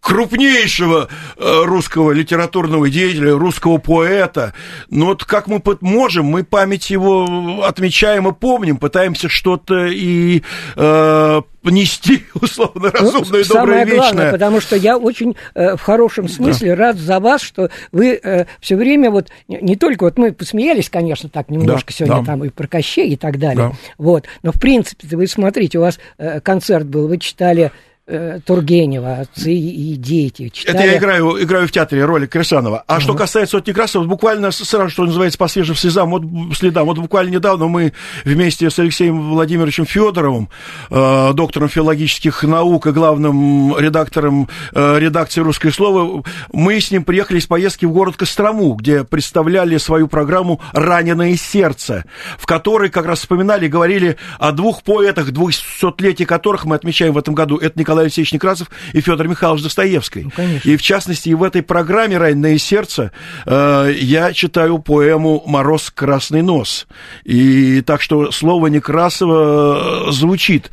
[0.00, 4.54] крупнейшего э, русского литературного деятеля, русского поэта.
[4.90, 10.42] Но вот как мы можем, мы память его отмечаем и помним, пытаемся что-то и
[10.76, 13.96] э, нести условно разумное, ну, доброе, самое вечное.
[13.96, 16.76] главное, потому что я очень э, в хорошем смысле да.
[16.76, 20.88] рад за вас, что вы э, все время вот не, не только вот мы посмеялись,
[20.90, 22.26] конечно, так немножко да, сегодня да.
[22.26, 23.72] там и про Кощей и так далее, да.
[23.98, 27.72] вот, но в принципе вы смотрите, у вас э, концерт был, вы читали
[28.06, 30.50] Тургенева, отцы и дети.
[30.50, 30.76] Читали...
[30.76, 32.84] Это я играю, играю в театре роли Кирсанова.
[32.86, 33.00] А uh-huh.
[33.00, 36.22] что касается вот Некрасова, буквально сразу, что называется, по свежим слезам, вот,
[36.54, 36.86] следам.
[36.86, 40.50] Вот буквально недавно мы вместе с Алексеем Владимировичем Федоровым,
[40.90, 47.38] э, доктором филологических наук и главным редактором э, редакции «Русское слово», мы с ним приехали
[47.38, 52.04] из поездки в город Кострому, где представляли свою программу «Раненое сердце»,
[52.38, 57.34] в которой как раз вспоминали, говорили о двух поэтах, двухсотлетий которых мы отмечаем в этом
[57.34, 57.56] году.
[57.56, 60.26] Это Николай Николай Алексеевич Некрасов и Федор Михайлович Достоевский.
[60.36, 63.12] Ну, и в частности, и в этой программе «Раненое сердце»
[63.46, 66.88] э, я читаю поэму «Мороз красный нос».
[67.22, 70.70] И так что слово Некрасова звучит.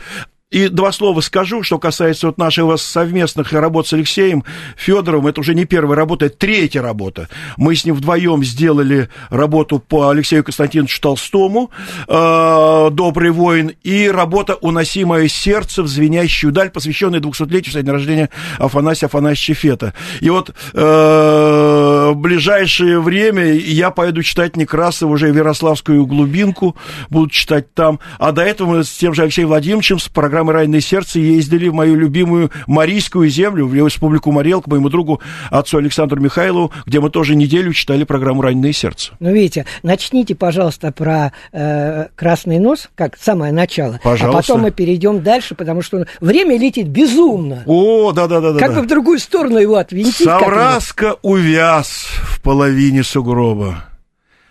[0.51, 4.43] И два слова скажу, что касается вот наших совместных работ с Алексеем
[4.75, 5.27] Федоровым.
[5.27, 7.29] Это уже не первая работа, это третья работа.
[7.55, 11.71] Мы с ним вдвоем сделали работу по Алексею Константиновичу Толстому
[12.07, 18.29] э, «Добрый воин» и работа «Уносимое сердце в звенящую даль», посвященная 200-летию со дня рождения
[18.59, 19.93] Афанасия Афанасьевича Фета.
[20.19, 26.75] И вот э, в ближайшее время я поеду читать Некрасова уже в Ярославскую глубинку,
[27.09, 27.99] буду читать там.
[28.19, 31.67] А до этого мы с тем же Алексеем Владимировичем с программой программы «Раннее сердце» ездили
[31.67, 36.99] в мою любимую Марийскую землю, в республику Марел, к моему другу, отцу Александру Михайлову, где
[36.99, 39.13] мы тоже неделю читали программу «Раннее сердце».
[39.19, 43.99] Ну, видите, начните, пожалуйста, про э, «Красный нос», как самое начало.
[44.03, 44.39] Пожалуйста.
[44.39, 47.63] А потом мы перейдем дальше, потому что время летит безумно.
[47.67, 48.57] О, да-да-да.
[48.57, 48.79] Как да.
[48.79, 50.25] бы в другую сторону его отвинтить.
[50.25, 53.85] Савраска увяз в половине сугроба.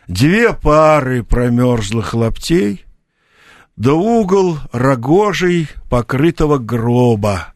[0.06, 2.84] Две пары промерзлых лаптей—
[3.80, 7.54] да угол рогожий покрытого гроба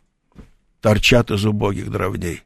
[0.81, 2.41] торчат из убогих дровней.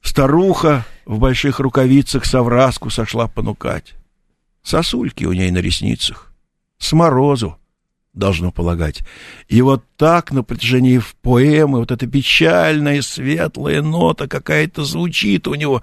[0.00, 3.94] Старуха в больших рукавицах совраску сошла понукать.
[4.62, 6.32] Сосульки у ней на ресницах.
[6.78, 7.58] С морозу,
[8.12, 9.00] должно полагать.
[9.48, 15.56] И вот так на протяжении в поэмы вот эта печальная светлая нота какая-то звучит у
[15.56, 15.82] него.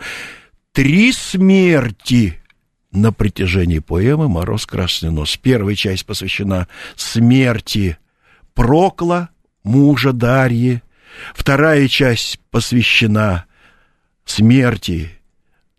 [0.72, 2.40] Три смерти
[2.92, 5.38] на протяжении поэмы «Мороз красный нос».
[5.38, 7.98] Первая часть посвящена смерти
[8.54, 9.30] Прокла,
[9.64, 10.82] мужа Дарьи.
[11.34, 13.46] Вторая часть посвящена
[14.26, 15.12] смерти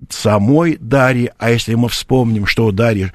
[0.09, 1.31] самой Дарьи.
[1.39, 3.13] А если мы вспомним, что у Дарьи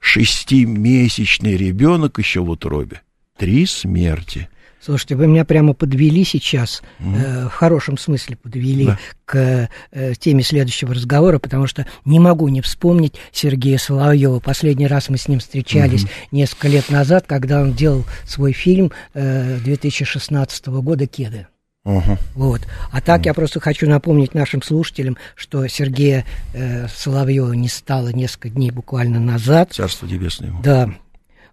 [0.00, 3.02] шестимесячный ребенок еще в утробе,
[3.36, 4.48] три смерти–
[4.88, 8.98] Слушайте, вы меня прямо подвели сейчас, mm э, в хорошем смысле подвели да.
[9.26, 14.40] к э, теме следующего разговора, потому что не могу не вспомнить Сергея Соловьева.
[14.40, 18.90] Последний раз мы с ним встречались mm несколько лет назад, когда он делал свой фильм
[19.12, 21.48] э, 2016 года «Кеды».
[21.84, 22.62] Вот.
[22.90, 26.24] А так я просто хочу напомнить нашим слушателям, что Сергея
[26.54, 29.74] э, Соловьева не стало несколько дней буквально назад.
[29.74, 30.54] Царство небесное.
[30.62, 30.88] Да.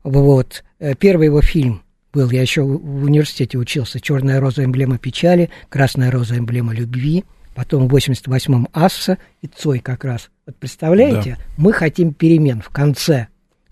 [0.03, 0.63] Вот.
[0.79, 1.81] Э, первый его фильм
[2.15, 7.87] был, я еще в университете учился, «Черная роза– эмблема печали», «Красная роза– эмблема любви», потом
[7.87, 10.29] в 88-м «Асса» и «Цой» как раз.
[10.47, 11.43] Вот представляете, да.
[11.57, 13.27] мы хотим перемен в конце.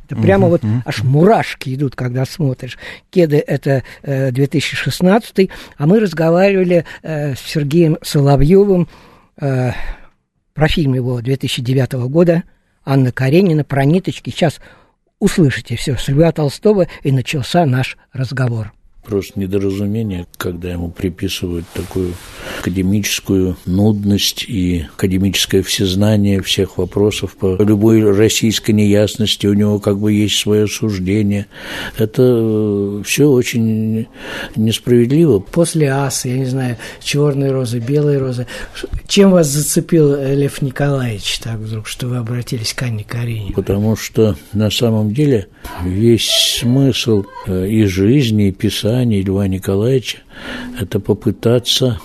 [0.06, 0.82] Это прямо uh-huh, вот uh-huh.
[0.86, 2.78] аж мурашки идут, когда смотришь.
[3.10, 8.90] Кеды это э, 2016, а мы разговаривали э, с Сергеем Соловьевым
[9.40, 9.72] э,
[10.54, 12.44] про фильм его 2009 года
[12.84, 14.30] Анна Каренина про ниточки.
[14.30, 14.60] Сейчас
[15.24, 22.14] услышите все с Льва Толстого, и начался наш разговор просто недоразумение, когда ему приписывают такую
[22.60, 30.14] академическую нудность и академическое всезнание всех вопросов по любой российской неясности, у него как бы
[30.14, 31.48] есть свое суждение.
[31.98, 34.08] Это э, все очень
[34.56, 35.40] несправедливо.
[35.40, 38.48] После аса, я не знаю, черной розы, белой розы,
[39.08, 43.52] чем вас зацепил Лев Николаевич так вдруг, что вы обратились к Анне Карине?
[43.54, 45.48] Потому что на самом деле
[45.84, 50.20] весь смысл э, и жизни, и писания воспитания Льва Николаевича–
[50.80, 52.00] это попытаться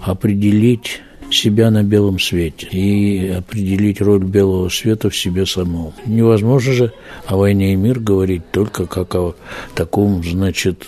[0.00, 1.00] определить
[1.32, 5.92] себя на белом свете и определить роль белого света в себе самом.
[6.06, 6.92] Невозможно же
[7.26, 9.34] о войне и мир говорить только как о
[9.74, 10.86] таком, значит,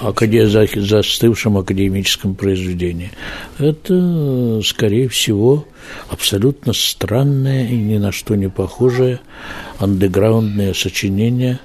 [0.00, 0.46] акаде...
[0.46, 3.10] застывшем академическом произведении.
[3.58, 5.66] Это, скорее всего,
[6.08, 9.18] абсолютно странное и ни на что не похожее
[9.78, 11.58] андеграундное сочинение,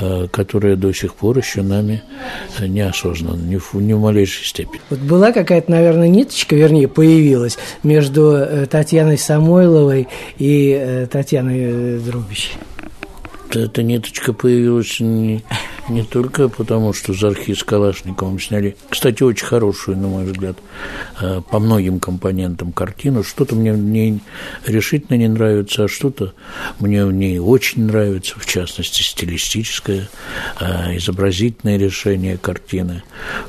[0.00, 2.02] э, которое до сих пор еще нами
[2.60, 4.80] не осознано, ни в, ни в малейшей степени.
[4.90, 12.52] Вот была какая-то, наверное, ниточка, вернее, появилась между э, Татьяной Самойловой и э, Татьяной Друбич.
[13.50, 15.42] Эта ниточка появилась не,
[15.88, 20.56] не только потому, что Зархи с Калашниковым сняли, кстати, очень хорошую, на мой взгляд,
[21.20, 23.22] э, по многим компонентам картину.
[23.22, 24.20] Что-то мне в ней
[24.66, 26.34] решительно не нравится, а что-то
[26.78, 30.08] мне в ней очень нравится, в частности, стилистическое,
[30.60, 33.02] э, изобразительное решение картины.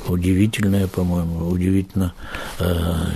[0.08, 2.14] Удивительное, по-моему, удивительно
[2.58, 2.74] э,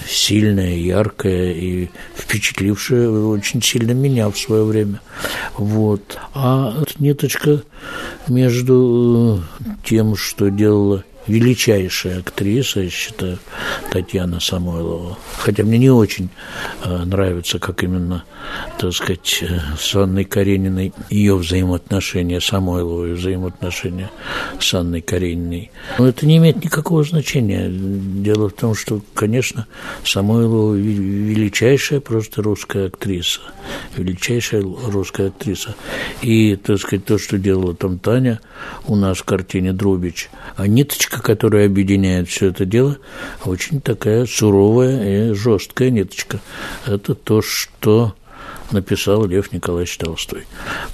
[0.09, 5.01] сильное, яркое и впечатлившее очень сильно меня в свое время.
[5.57, 6.19] Вот.
[6.35, 7.63] А ниточка
[8.29, 9.13] между
[9.85, 13.39] тем, что делала величайшая актриса, я считаю,
[13.91, 15.19] Татьяна Самойлова.
[15.39, 16.29] Хотя мне не очень
[16.83, 18.25] э, нравится, как именно,
[18.79, 24.11] так сказать, э, с Анной Карениной ее взаимоотношения, Самойловой взаимоотношения
[24.61, 25.70] с Анной Карениной.
[25.99, 27.68] Но это не имеет никакого значения.
[27.70, 29.66] Дело в том, что, конечно,
[30.05, 33.41] Самойлова величайшая просто русская актриса.
[33.97, 35.75] Величайшая русская актриса.
[36.22, 38.41] И, так сказать, то, что делала там Таня
[38.87, 42.99] у нас в картине «Дробич», а ниточка ниточка, которая объединяет все это дело,
[43.45, 46.41] очень такая суровая и жесткая ниточка.
[46.87, 48.15] Это то, что
[48.73, 50.47] написал Лев Николаевич Толстой.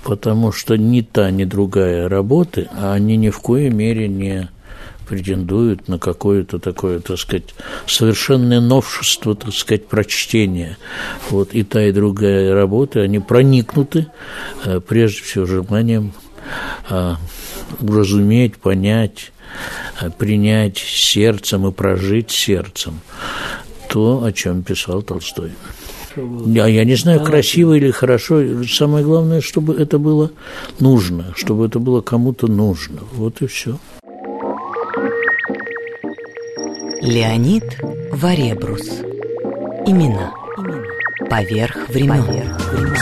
[0.03, 4.49] Потому что ни та, ни другая работы, а они ни в коей мере не
[5.09, 7.55] претендуют на какое-то такое, так сказать,
[7.87, 10.77] совершенное новшество, так сказать, прочтения.
[11.31, 14.07] Вот и та, и другая работы, они проникнуты
[14.64, 16.12] э, прежде всего желанием
[16.89, 17.16] а,
[17.81, 23.01] уразуметь, понять, Э, принять сердцем и прожить сердцем
[23.88, 25.51] то, о чем писал Толстой.
[26.46, 28.64] Я, я не знаю, красиво или хорошо.
[28.64, 30.30] Самое главное, чтобы это было
[30.78, 33.01] нужно, чтобы это было кому-то нужно.
[33.12, 33.78] Вот и все.
[37.01, 37.64] Леонид
[38.12, 38.88] Варебрус.
[39.86, 40.32] Имена.
[41.28, 42.24] Поверх времен.
[42.24, 42.96] Поверх времен.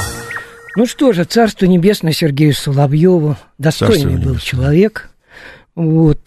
[0.77, 3.37] Ну что же, царство небесное Сергею Соловьеву.
[3.59, 5.11] Достойный был человек.
[5.75, 6.21] Вот.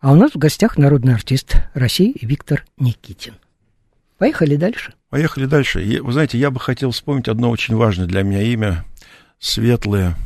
[0.00, 3.34] А у нас в гостях народный артист России Виктор Никитин.
[4.16, 4.94] Поехали дальше.
[5.10, 6.00] Поехали дальше.
[6.02, 8.84] Вы знаете, я бы хотел вспомнить одно очень важное для меня имя.
[9.40, 10.16] Светлое,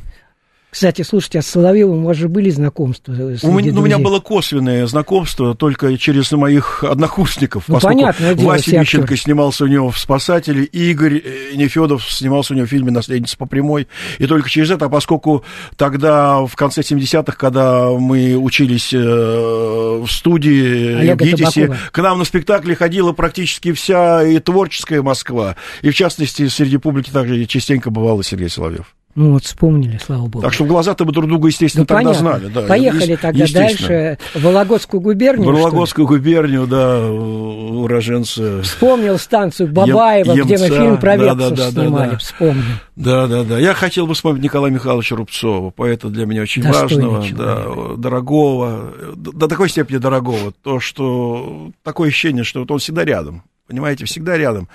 [0.72, 3.12] кстати, слушайте, а с Соловьевым у вас же были знакомства?
[3.12, 7.64] У меня, ну, у меня было косвенное знакомство только через моих однокурсников.
[7.68, 12.66] Ну, понятно, Вася Мищенко снимался у него в «Спасателе», Игорь э, Нефедов снимался у него
[12.66, 13.86] в фильме «Наследница по прямой».
[14.16, 15.44] И только через это, а поскольку
[15.76, 21.90] тогда, в конце 70-х, когда мы учились э, в студии Олега в ГИТИСе, Табакова.
[21.92, 25.56] к нам на спектакли ходила практически вся и творческая Москва.
[25.82, 28.94] И, в частности, среди публики также частенько бывал Сергей Соловьев.
[29.14, 30.40] Ну вот вспомнили, слава богу.
[30.40, 32.28] Так что в глаза-то мы друг друга, естественно, ну, тогда понятно.
[32.28, 32.52] знали.
[32.52, 34.18] Да, Поехали тогда дальше.
[34.34, 35.50] В Вологодскую губернию.
[35.50, 38.62] В Вологодскую губернию, да, уроженцы.
[38.62, 42.06] Вспомнил станцию Бабаева, Ем, где мы фильм про да, да, да, снимали.
[42.06, 42.18] Да, да.
[42.18, 42.62] Вспомнил.
[42.96, 43.58] Да, да, да.
[43.58, 49.46] Я хотел бы вспомнить Николая Михайловича Рубцова, поэта для меня очень важного, да, дорогого, до
[49.46, 54.68] такой степени дорогого, то, что такое ощущение, что вот он всегда рядом, понимаете, всегда рядом.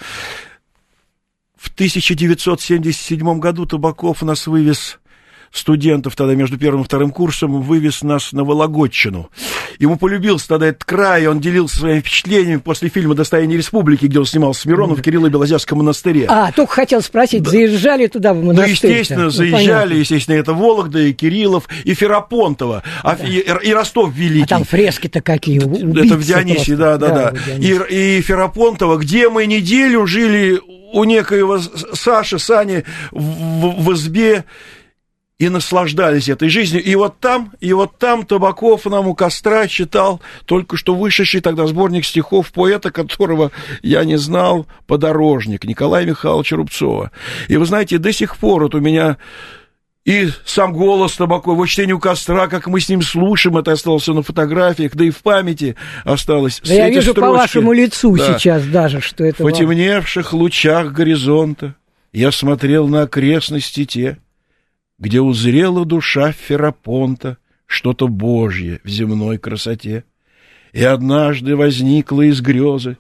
[1.68, 4.99] В 1977 году Табаков нас вывез
[5.51, 9.29] студентов тогда между первым и вторым курсом, вывез нас на Вологодчину.
[9.79, 14.25] Ему полюбился тогда этот край, он делился своими впечатлениями после фильма «Достояние республики», где он
[14.25, 16.25] снимался с Мироном в Кирилло-Белозерском монастыре.
[16.27, 17.51] А, только хотел спросить, да.
[17.51, 18.77] заезжали туда в монастырь?
[18.81, 19.93] Ну, естественно, ну, заезжали, понятно.
[19.93, 23.13] естественно, это Вологда, и Кириллов, и Ферапонтова, да.
[23.23, 24.45] и, и Ростов Великий.
[24.45, 27.31] А там фрески-то какие, Это в Дионисе, да, да, да.
[27.31, 27.53] да.
[27.57, 30.59] И, и Ферапонтова, где мы неделю жили
[30.93, 34.45] у некоего Саши, Сани в, в избе,
[35.39, 36.83] и наслаждались этой жизнью.
[36.83, 41.67] И вот там, и вот там Табаков нам у костра читал только что вышедший тогда
[41.67, 43.51] сборник стихов поэта, которого
[43.83, 47.11] я не знал, «Подорожник» Николая Михайловича Рубцова.
[47.47, 49.17] И вы знаете, до сих пор вот у меня
[50.05, 54.07] и сам голос Табакова, его чтение у костра, как мы с ним слушаем, это осталось
[54.07, 55.75] на фотографиях, да и в памяти
[56.05, 56.61] осталось.
[56.65, 59.43] Да я вижу строчки, по вашему лицу да, сейчас даже, что это...
[59.43, 60.41] В потемневших вам...
[60.41, 61.75] лучах горизонта
[62.13, 64.17] я смотрел на окрестности те,
[64.99, 70.03] где узрела душа Ферапонта что-то божье в земной красоте.
[70.73, 72.97] И однажды возникла из грезы,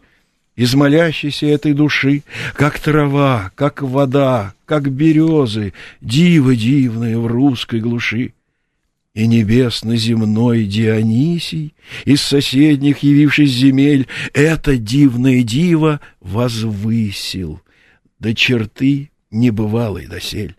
[0.55, 2.23] из молящейся этой души,
[2.55, 8.33] как трава, как вода, как березы, диво дивное в русской глуши.
[9.13, 11.73] И небесно-земной Дионисий,
[12.05, 17.61] из соседних явившись земель, это дивное диво возвысил
[18.19, 20.55] до черты небывалой досель.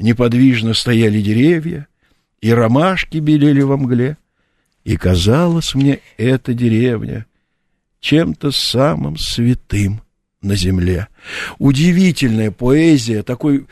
[0.00, 1.86] Неподвижно стояли деревья,
[2.40, 4.16] и ромашки белели во мгле,
[4.82, 7.26] и казалось мне эта деревня
[8.00, 10.00] чем-то самым святым
[10.40, 11.08] на земле.
[11.58, 13.66] Удивительная поэзия, такой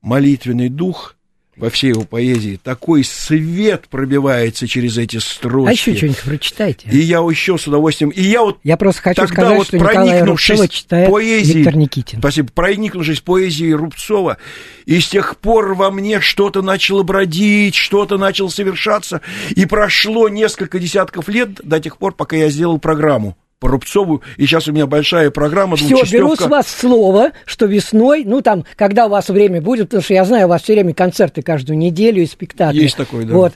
[0.00, 1.16] молитвенный дух
[1.56, 5.68] во всей его поэзии, такой свет пробивается через эти строчки.
[5.68, 6.88] А еще что-нибудь прочитайте.
[6.90, 8.10] И я еще с удовольствием...
[8.10, 12.18] И я вот Я просто хочу тогда сказать, вот что Рубцова читает поэзией, Виктор Никитин.
[12.20, 12.50] Спасибо.
[12.54, 14.38] Проникнувшись поэзией Рубцова,
[14.86, 20.78] и с тех пор во мне что-то начало бродить, что-то начало совершаться, и прошло несколько
[20.78, 24.88] десятков лет до тех пор, пока я сделал программу по Рубцову, и сейчас у меня
[24.88, 29.62] большая программа Все, беру с вас слово, что весной, ну там, когда у вас время
[29.62, 32.80] будет, потому что я знаю, у вас все время концерты каждую неделю и спектакли.
[32.82, 33.34] Есть такой, да.
[33.34, 33.52] Вот.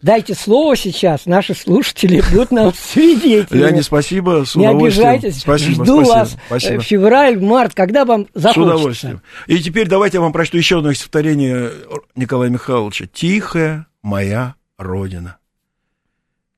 [0.00, 3.62] Дайте слово сейчас, наши слушатели будут нам свидетелями.
[3.62, 6.74] Леонид, спасибо, с Не обижайтесь, Спасибо, жду спасибо, вас спасибо.
[6.74, 8.74] э, февраль, март, когда вам С захочется.
[8.74, 9.22] удовольствием.
[9.48, 11.72] И теперь давайте я вам прочту еще одно стихотворение
[12.16, 13.04] Николая Михайловича.
[13.12, 15.36] «Тихая моя родина,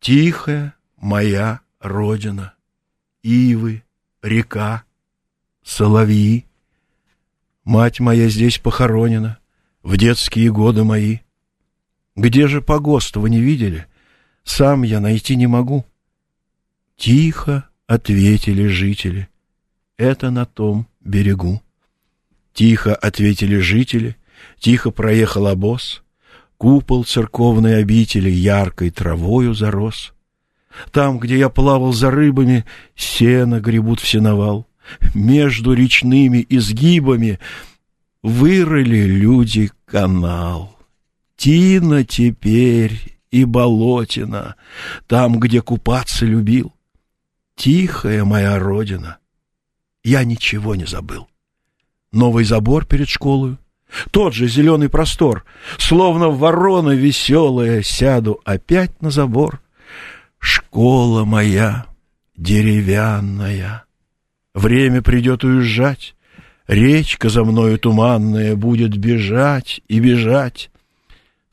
[0.01, 2.54] тихая моя родина,
[3.25, 3.83] ивы,
[4.23, 4.85] река,
[5.65, 6.47] соловьи.
[7.65, 9.39] Мать моя здесь похоронена
[9.83, 11.19] в детские годы мои.
[12.15, 13.87] Где же погост вы не видели?
[14.45, 15.85] Сам я найти не могу.
[16.97, 19.29] Тихо ответили жители,
[19.97, 21.63] это на том берегу.
[22.53, 24.17] Тихо ответили жители,
[24.61, 26.05] тихо проехал обоз,
[26.57, 30.14] Купол церковной обители яркой травою зарос.
[30.91, 32.65] Там, где я плавал за рыбами,
[32.95, 34.67] сено гребут в сеновал.
[35.15, 37.39] Между речными изгибами
[38.23, 40.77] вырыли люди канал.
[41.37, 44.57] Тина теперь и болотина,
[45.07, 46.73] там, где купаться любил.
[47.57, 49.19] Тихая моя родина,
[50.03, 51.29] я ничего не забыл.
[52.13, 53.57] Новый забор перед школой,
[54.11, 55.45] тот же зеленый простор,
[55.79, 59.61] словно ворона веселая, сяду опять на забор.
[60.75, 61.87] Школа моя
[62.37, 63.85] деревянная,
[64.55, 66.17] время придет уезжать,
[66.67, 70.73] речка за мною туманная будет бежать и бежать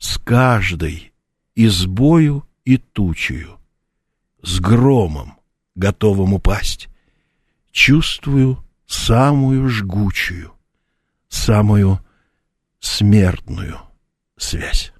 [0.00, 1.12] с каждой
[1.54, 3.60] избою и тучью,
[4.42, 5.34] с громом,
[5.76, 6.88] готовым упасть.
[7.70, 8.58] Чувствую
[8.88, 10.50] самую жгучую,
[11.28, 12.00] самую
[12.80, 13.78] смертную
[14.36, 14.92] связь.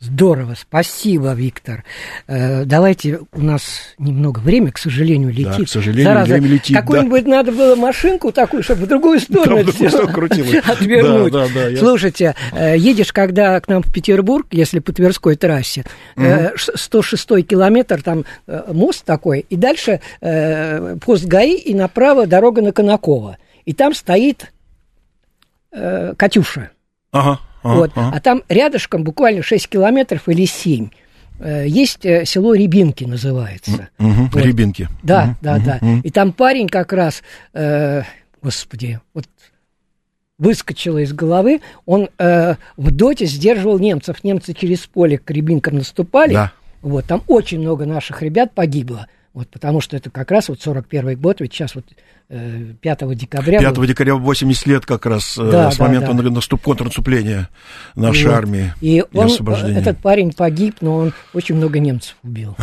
[0.00, 1.82] Здорово, спасибо, Виктор.
[2.28, 5.58] Э, давайте, у нас немного времени, к сожалению, летит.
[5.58, 6.80] Да, к сожалению, Зараза, время летит, да.
[6.82, 9.72] Какую-нибудь надо было машинку такую, чтобы в другую сторону Да,
[10.72, 11.32] отвернуть.
[11.32, 15.34] Да, да, да, я- Слушайте, э, едешь, когда к нам в Петербург, если по Тверской
[15.34, 15.84] трассе,
[16.16, 22.28] э, ш- 106 километр, там э, мост такой, и дальше э, пост ГАИ, и направо
[22.28, 23.36] дорога на Конаково.
[23.64, 24.52] И там стоит
[25.72, 26.70] э, Катюша.
[27.10, 27.92] Ага, Вот.
[27.94, 30.88] А там рядышком, буквально 6 километров или 7,
[31.40, 33.88] э, есть э, село Рябинки называется.
[33.98, 34.42] Мгм, Вот.
[34.42, 34.88] Рябинки.
[35.02, 35.80] Да, Мгм, да, мгм, да.
[36.04, 38.02] И там парень как раз, э,
[38.42, 39.26] господи, вот
[40.38, 44.22] выскочило из головы, он э, в доте сдерживал немцев.
[44.22, 46.34] Немцы через поле к Рябинкам наступали.
[46.34, 46.52] Да.
[46.80, 49.08] Вот, там очень много наших ребят погибло.
[49.34, 51.84] Вот, потому что это как раз вот 41 год, ведь сейчас вот
[52.28, 53.60] э, 5 декабря...
[53.60, 56.30] 5 был- декабря 80 лет как раз э, Да, с да, момента да.
[56.30, 57.48] наступ, контрнаступления
[57.94, 58.34] нашей Вот.
[58.34, 59.78] армии И он, освобождения.
[59.78, 62.56] этот парень погиб, но он очень много немцев убил.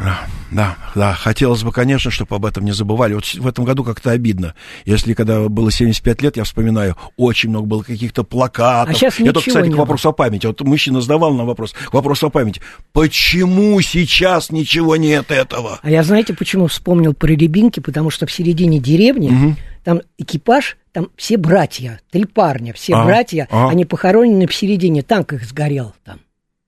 [0.00, 0.20] Да,
[0.50, 3.14] да, да, хотелось бы, конечно, чтобы об этом не забывали.
[3.14, 4.54] Вот в этом году как-то обидно.
[4.84, 8.94] Если когда было 75 лет, я вспоминаю, очень много было каких-то плакатов.
[8.94, 10.46] А щас я только, ничего кстати, к вопросу о памяти.
[10.46, 12.60] Вот мужчина задавал нам вопрос, к вопросу о памяти.
[12.92, 15.80] Почему сейчас ничего нет этого?
[15.82, 17.80] А я знаете, почему вспомнил про Рябинки?
[17.80, 23.48] Потому что в середине деревни там экипаж, там все братья, три парня, все А, братья,
[23.50, 23.68] а.
[23.68, 26.20] они похоронены в середине, танк их сгорел там.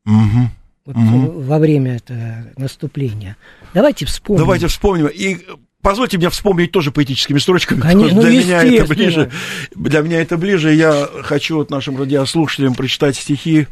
[0.04, 0.50] Мгм.
[0.86, 3.36] Вот э, во время это наступления.
[3.74, 4.40] Давайте вспомним.
[4.40, 5.08] Давайте вспомним.
[5.08, 5.38] И
[5.82, 7.80] позвольте мне вспомнить тоже поэтическими строчками.
[7.80, 9.30] Конечно, что ну, для меня это ближе.
[9.74, 10.72] Для меня это ближе.
[10.74, 13.68] Я хочу вот нашим радиослушателям прочитать стихи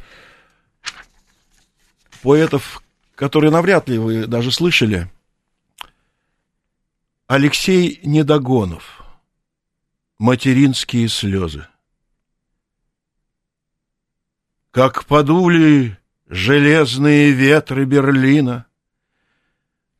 [2.23, 2.83] поэтов,
[3.15, 5.11] которые навряд ли вы даже слышали.
[7.27, 9.03] Алексей Недогонов.
[10.19, 11.67] Материнские слезы.
[14.73, 15.97] Как подули
[16.29, 18.67] железные ветры Берлина,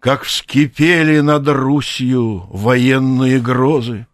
[0.01, 4.07] как вскипели над Русью военные грозы,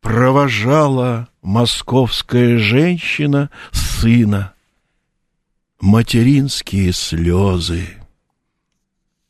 [0.00, 4.52] провожала московская женщина сына.
[5.80, 7.86] Материнские слезы,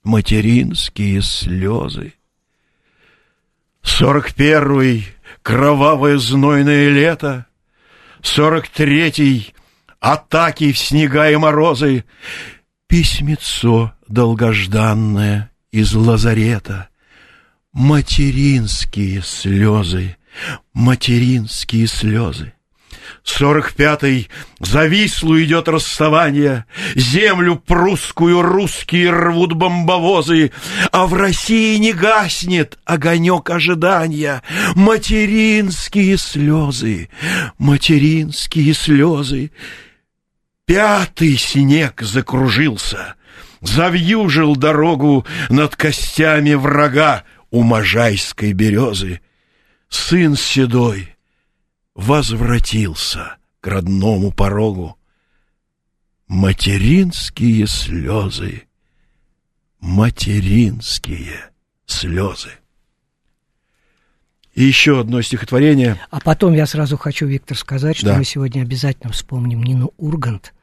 [0.05, 2.15] материнские слезы.
[3.83, 5.09] Сорок первый
[5.43, 7.47] кровавое знойное лето,
[8.23, 9.54] Сорок третий
[10.05, 12.05] атаки в снега и морозы,
[12.87, 16.91] Письмецо долгожданное из лазарета,
[17.73, 20.17] Материнские слезы,
[20.75, 22.53] материнские слезы.
[23.23, 24.29] Сорок пятый
[24.61, 30.53] за Вислу идет расставание, Землю прусскую русские рвут бомбовозы,
[30.93, 34.43] А в России не гаснет огонек ожидания.
[34.75, 37.09] Материнские слезы,
[37.59, 39.51] материнские слезы.
[40.67, 43.17] Пятый снег закружился,
[43.61, 49.21] Завьюжил дорогу над костями врага У Можайской березы.
[49.89, 51.17] Сын седой
[51.95, 54.99] возвратился к родному порогу.
[56.27, 58.65] материнские слезы,
[59.81, 61.51] материнские
[61.87, 62.51] слезы.
[64.55, 66.01] И еще одно стихотворение.
[66.11, 68.17] А потом я сразу хочу, Виктор, сказать, что Да.
[68.19, 70.55] мы сегодня обязательно вспомним Нину Ургант,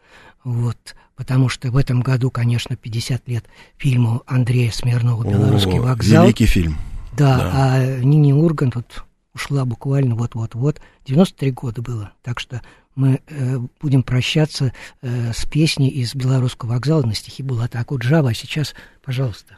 [0.44, 3.46] вот, потому что в этом году, конечно, 50 лет
[3.78, 6.24] фильму Андрея Смирнова «Белорусский О, вокзал».
[6.26, 6.78] Великий фильм.
[7.18, 7.52] Да, Да.
[7.54, 10.82] а Нине Ургант вот ушла буквально вот-вот-вот.
[11.06, 12.62] 93 года было, так что
[12.96, 18.30] мы э, будем прощаться э, с песней из «Белорусского вокзала» на стихи Булата Акуджава.
[18.30, 18.74] А сейчас,
[19.04, 19.58] пожалуйста.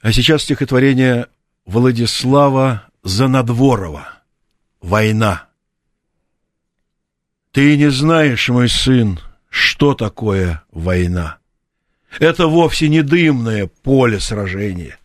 [0.00, 1.26] А сейчас стихотворение
[1.66, 4.06] Владислава Занадворова.
[4.82, 5.48] «Война».
[7.52, 11.38] Ты не знаешь, мой сын, что такое война.
[12.20, 14.98] Это вовсе не дымное поле сражения.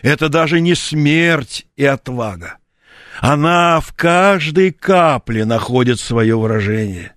[0.00, 2.56] Это даже не смерть и отвага.
[3.20, 7.12] Она в каждой капле находит свое выражение.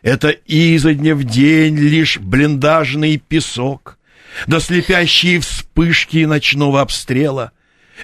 [0.00, 3.98] Это изо дня в день лишь блиндажный песок,
[4.46, 7.52] да слепящие вспышки ночного обстрела.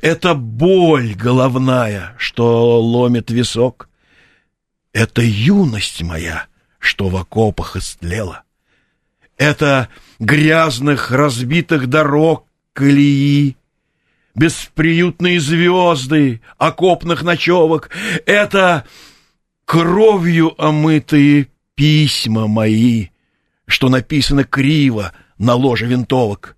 [0.00, 3.88] Это боль головная, что ломит висок.
[4.92, 6.46] Это юность моя,
[6.78, 8.42] что в окопах истлела.
[9.36, 9.88] Это
[10.18, 13.56] грязных разбитых дорог колеи,
[14.34, 17.90] бесприютные звезды окопных ночевок.
[18.26, 18.84] Это
[19.64, 23.08] кровью омытые письма мои,
[23.66, 26.56] что написано криво на ложе винтовок.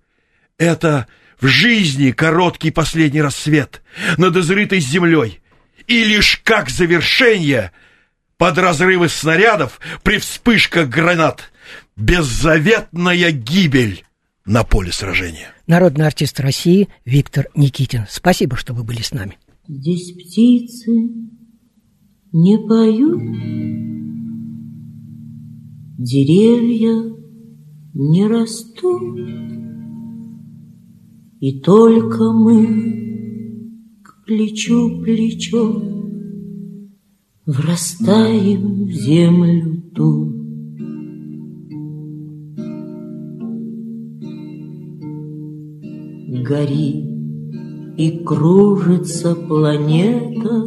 [0.57, 1.07] Это
[1.41, 3.81] в жизни короткий последний рассвет
[4.17, 5.41] над изрытой землей.
[5.87, 7.71] И лишь как завершение
[8.37, 11.51] под разрывы снарядов при вспышках гранат
[11.97, 14.05] беззаветная гибель
[14.45, 15.53] на поле сражения.
[15.67, 18.05] Народный артист России Виктор Никитин.
[18.09, 19.37] Спасибо, что вы были с нами.
[19.67, 20.91] Здесь птицы
[22.31, 23.21] не поют,
[25.97, 27.13] деревья
[27.93, 29.60] не растут,
[31.41, 32.65] и только мы
[34.03, 35.81] к плечу плечо
[37.47, 40.37] врастаем в землю ту.
[46.47, 47.07] Гори
[47.97, 50.65] и кружится планета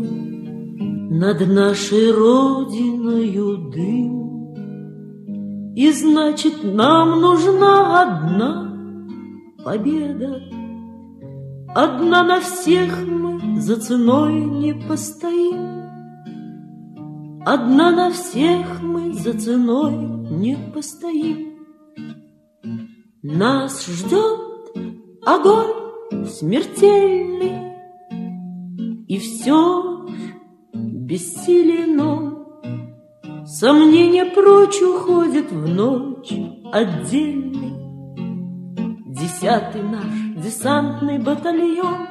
[1.10, 4.14] Над нашей родиною дым
[5.76, 8.64] И значит, нам нужна одна
[9.64, 10.42] победа
[11.74, 15.82] Одна на всех мы за ценой не постоим
[17.44, 19.94] Одна на всех мы за ценой
[20.30, 21.58] не постоим
[23.22, 24.40] Нас ждет
[25.26, 25.84] огонь
[26.26, 27.74] смертельный,
[29.08, 30.12] И все ж
[30.74, 32.46] бессилен он.
[33.46, 36.32] Сомнения прочь уходят в ночь
[36.72, 37.74] отдельный.
[39.14, 42.06] Десятый наш десантный батальон,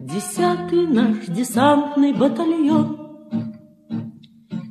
[0.00, 2.98] Десятый наш десантный батальон.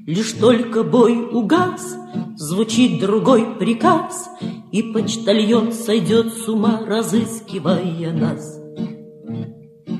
[0.05, 1.97] Лишь только бой угас,
[2.35, 4.29] звучит другой приказ,
[4.71, 8.61] И почтальон сойдет с ума, разыскивая нас.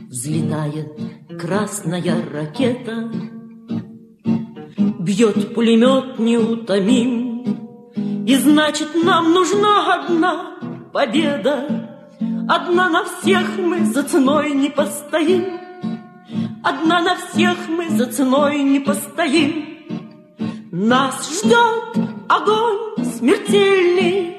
[0.08, 0.92] Взлетает
[1.40, 3.12] красная ракета,
[5.00, 7.96] Бьет пулемет неутомим,
[8.28, 10.51] И значит, нам нужна одна
[10.92, 11.90] победа.
[12.48, 15.60] Одна на всех мы за ценой не постоим,
[16.64, 19.66] Одна на всех мы за ценой не постоим.
[20.72, 24.36] Нас ждет огонь смертельный,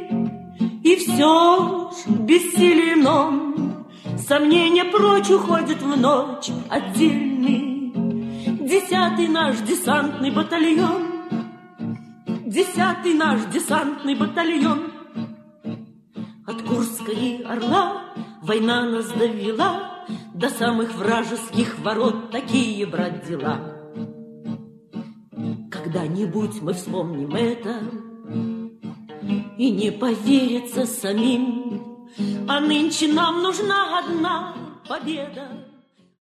[0.84, 3.86] И все ж бессилен он.
[4.28, 7.92] Сомнения прочь уходят в ночь отдельный.
[8.68, 11.02] Десятый наш десантный батальон,
[12.46, 14.92] Десятый наш десантный батальон.
[16.44, 18.02] От Курска и Орла
[18.42, 23.60] война нас довела До самых вражеских ворот такие, брат, дела.
[25.70, 27.80] Когда-нибудь мы вспомним это
[29.56, 32.08] И не поверится самим
[32.48, 34.54] А нынче нам нужна одна
[34.88, 35.71] победа